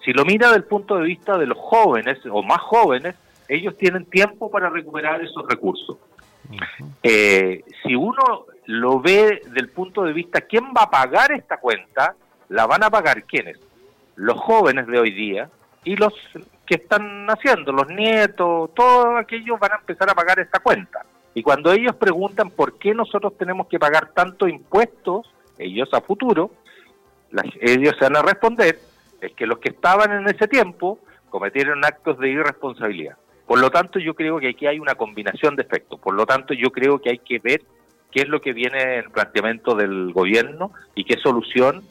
Si 0.05 0.13
lo 0.13 0.25
mira 0.25 0.49
desde 0.49 0.59
el 0.59 0.65
punto 0.65 0.97
de 0.97 1.03
vista 1.03 1.39
de 1.39 1.47
los 1.47 1.59
jóvenes 1.59 2.19
o 2.31 2.43
más 2.43 2.61
jóvenes, 2.61 3.15
ellos 3.49 3.77
tienen 3.77 4.05
tiempo 4.07 4.51
para 4.51 4.71
recuperar 4.71 5.23
esos 5.23 5.47
recursos. 5.49 5.99
Eh, 7.03 7.65
si 7.83 7.95
uno 7.95 8.47
lo 8.67 9.01
ve 9.01 9.43
del 9.47 9.69
punto 9.71 10.03
de 10.03 10.13
vista, 10.13 10.41
¿quién 10.41 10.65
va 10.77 10.83
a 10.83 10.91
pagar 10.91 11.33
esta 11.33 11.59
cuenta? 11.59 12.15
La 12.49 12.67
van 12.67 12.83
a 12.83 12.91
pagar 12.91 13.25
quiénes? 13.25 13.59
Los 14.17 14.39
jóvenes 14.39 14.87
de 14.87 14.99
hoy 14.99 15.13
día 15.13 15.49
y 15.85 15.97
los 15.97 16.13
que 16.67 16.77
están 16.77 17.27
naciendo, 17.27 17.73
los 17.73 17.89
nietos, 17.89 18.75
todos 18.75 19.19
aquellos 19.19 19.59
van 19.61 19.73
a 19.73 19.77
empezar 19.77 20.11
a 20.11 20.15
pagar 20.15 20.41
esta 20.41 20.59
cuenta. 20.59 21.05
Y 21.35 21.43
cuando 21.43 21.71
ellos 21.73 21.95
preguntan 21.97 22.51
por 22.51 22.79
qué 22.79 22.95
nosotros 22.95 23.37
tenemos 23.39 23.69
que 23.69 23.79
pagar 23.79 24.11
tanto 24.13 24.49
impuestos, 24.49 25.31
ellos 25.59 25.89
a 25.93 26.01
futuro, 26.01 26.51
ellos 27.61 27.95
se 27.99 28.05
van 28.05 28.17
a 28.17 28.23
responder, 28.23 28.79
es 29.21 29.33
que 29.33 29.47
los 29.47 29.59
que 29.59 29.69
estaban 29.69 30.13
en 30.13 30.29
ese 30.29 30.49
tiempo 30.49 30.99
cometieron 31.29 31.85
actos 31.85 32.19
de 32.19 32.31
irresponsabilidad. 32.31 33.17
Por 33.47 33.61
lo 33.61 33.71
tanto, 33.71 33.99
yo 34.01 34.15
creo 34.15 34.41
que 34.41 34.49
aquí 34.49 34.67
hay 34.67 34.81
una 34.81 34.97
combinación 34.97 35.55
de 35.55 35.63
efectos. 35.63 36.01
Por 36.01 36.15
lo 36.15 36.27
tanto, 36.27 36.53
yo 36.53 36.71
creo 36.71 36.99
que 36.99 37.11
hay 37.11 37.19
que 37.19 37.39
ver 37.39 37.63
qué 38.17 38.23
es 38.23 38.29
lo 38.31 38.41
que 38.41 38.55
viene 38.55 38.81
en 38.81 38.91
el 39.05 39.11
planteamiento 39.11 39.75
del 39.75 40.11
gobierno 40.15 40.73
y 40.95 41.05
qué 41.05 41.19
solución 41.19 41.85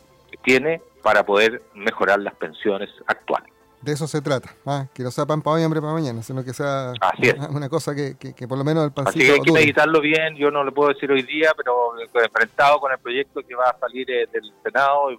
tiene 0.44 0.82
para 1.04 1.24
poder 1.24 1.62
mejorar 1.76 2.20
las 2.20 2.34
pensiones 2.34 2.90
actuales. 3.06 3.54
De 3.80 3.92
eso 3.92 4.08
se 4.08 4.24
trata, 4.24 4.56
¿ah? 4.66 4.88
que 4.92 5.04
no 5.04 5.12
sea 5.12 5.28
pan 5.28 5.44
para 5.44 5.58
hoy, 5.58 5.64
hambre 5.64 5.82
para 5.82 5.94
mañana, 5.94 6.24
sino 6.24 6.44
que 6.44 6.52
sea 6.52 6.94
una, 7.52 7.70
cosa 7.70 7.94
que, 7.94 8.16
por 8.48 8.58
lo 8.58 8.64
menos 8.64 8.86
el 8.86 8.92
pancito... 8.92 9.20
Así 9.20 9.28
que 9.28 9.34
hay 9.34 9.42
que 9.42 9.52
meditarlo 9.52 10.02
bien, 10.02 10.36
yo 10.36 10.50
no 10.50 10.64
lo 10.64 10.74
puedo 10.74 10.90
decir 10.90 11.12
hoy 11.12 11.22
día, 11.22 11.52
pero 11.56 11.92
enfrentado 12.24 12.80
con 12.80 12.92
el 12.92 12.98
proyecto 12.98 13.44
que 13.48 13.54
va 13.54 13.66
a 13.66 13.78
salir 13.78 14.10
eh, 14.10 14.28
del 14.34 14.52
Senado, 14.64 15.10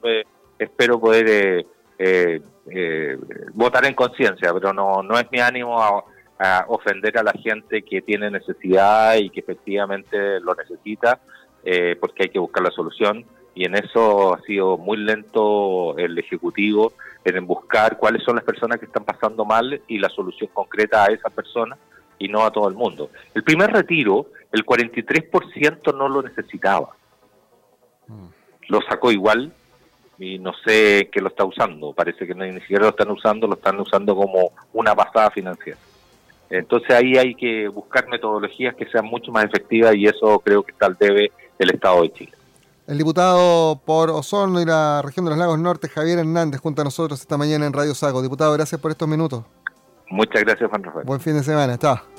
espero 0.58 0.98
poder 0.98 1.64
eh, 2.00 2.42
eh, 2.68 3.18
votar 3.54 3.86
en 3.86 3.94
conciencia, 3.94 4.52
pero 4.52 4.72
no, 4.72 5.04
no 5.04 5.16
es 5.16 5.30
mi 5.30 5.38
ánimo 5.38 5.80
a, 5.80 6.02
a 6.38 6.66
ofender 6.68 7.16
a 7.18 7.22
la 7.22 7.32
gente 7.32 7.82
que 7.82 8.02
tiene 8.02 8.30
necesidad 8.30 9.16
y 9.16 9.30
que 9.30 9.40
efectivamente 9.40 10.40
lo 10.40 10.54
necesita, 10.54 11.20
eh, 11.64 11.96
porque 11.98 12.24
hay 12.24 12.28
que 12.28 12.38
buscar 12.38 12.62
la 12.62 12.70
solución. 12.70 13.24
Y 13.54 13.64
en 13.64 13.74
eso 13.74 14.34
ha 14.34 14.40
sido 14.42 14.76
muy 14.76 14.98
lento 14.98 15.96
el 15.96 16.18
Ejecutivo 16.18 16.92
en 17.24 17.46
buscar 17.46 17.96
cuáles 17.96 18.22
son 18.22 18.36
las 18.36 18.44
personas 18.44 18.78
que 18.78 18.84
están 18.86 19.04
pasando 19.04 19.44
mal 19.44 19.80
y 19.88 19.98
la 19.98 20.10
solución 20.10 20.50
concreta 20.52 21.04
a 21.04 21.06
esas 21.06 21.32
personas 21.32 21.78
y 22.18 22.28
no 22.28 22.44
a 22.44 22.50
todo 22.50 22.68
el 22.68 22.74
mundo. 22.74 23.10
El 23.34 23.42
primer 23.42 23.72
retiro, 23.72 24.26
el 24.52 24.64
43% 24.64 25.96
no 25.96 26.08
lo 26.08 26.22
necesitaba. 26.22 26.94
Mm. 28.06 28.26
Lo 28.68 28.80
sacó 28.82 29.10
igual 29.10 29.52
y 30.18 30.38
no 30.38 30.52
sé 30.64 31.08
qué 31.12 31.20
lo 31.20 31.28
está 31.28 31.44
usando. 31.44 31.92
Parece 31.92 32.26
que 32.26 32.34
ni 32.34 32.60
siquiera 32.60 32.84
lo 32.84 32.90
están 32.90 33.10
usando, 33.10 33.46
lo 33.46 33.54
están 33.54 33.78
usando 33.80 34.14
como 34.14 34.52
una 34.72 34.94
pasada 34.94 35.30
financiera. 35.30 35.78
Entonces 36.50 36.90
ahí 36.90 37.16
hay 37.16 37.34
que 37.34 37.68
buscar 37.68 38.08
metodologías 38.08 38.74
que 38.74 38.86
sean 38.86 39.06
mucho 39.06 39.32
más 39.32 39.44
efectivas 39.44 39.94
y 39.94 40.06
eso 40.06 40.38
creo 40.40 40.62
que 40.62 40.72
está 40.72 40.86
al 40.86 40.96
debe 40.96 41.32
del 41.58 41.70
Estado 41.70 42.02
de 42.02 42.12
Chile. 42.12 42.32
El 42.86 42.98
diputado 42.98 43.80
por 43.84 44.10
Osorno 44.10 44.60
y 44.60 44.64
la 44.64 45.02
región 45.02 45.24
de 45.24 45.30
los 45.30 45.38
Lagos 45.38 45.58
Norte, 45.58 45.88
Javier 45.88 46.20
Hernández, 46.20 46.60
junto 46.60 46.82
a 46.82 46.84
nosotros 46.84 47.20
esta 47.20 47.36
mañana 47.36 47.66
en 47.66 47.72
Radio 47.72 47.94
Sago. 47.94 48.22
Diputado, 48.22 48.52
gracias 48.52 48.80
por 48.80 48.92
estos 48.92 49.08
minutos. 49.08 49.42
Muchas 50.08 50.44
gracias, 50.44 50.70
Juan 50.70 50.84
Rafael. 50.84 51.04
Buen 51.04 51.20
fin 51.20 51.34
de 51.34 51.42
semana. 51.42 51.76
Chao. 51.78 52.15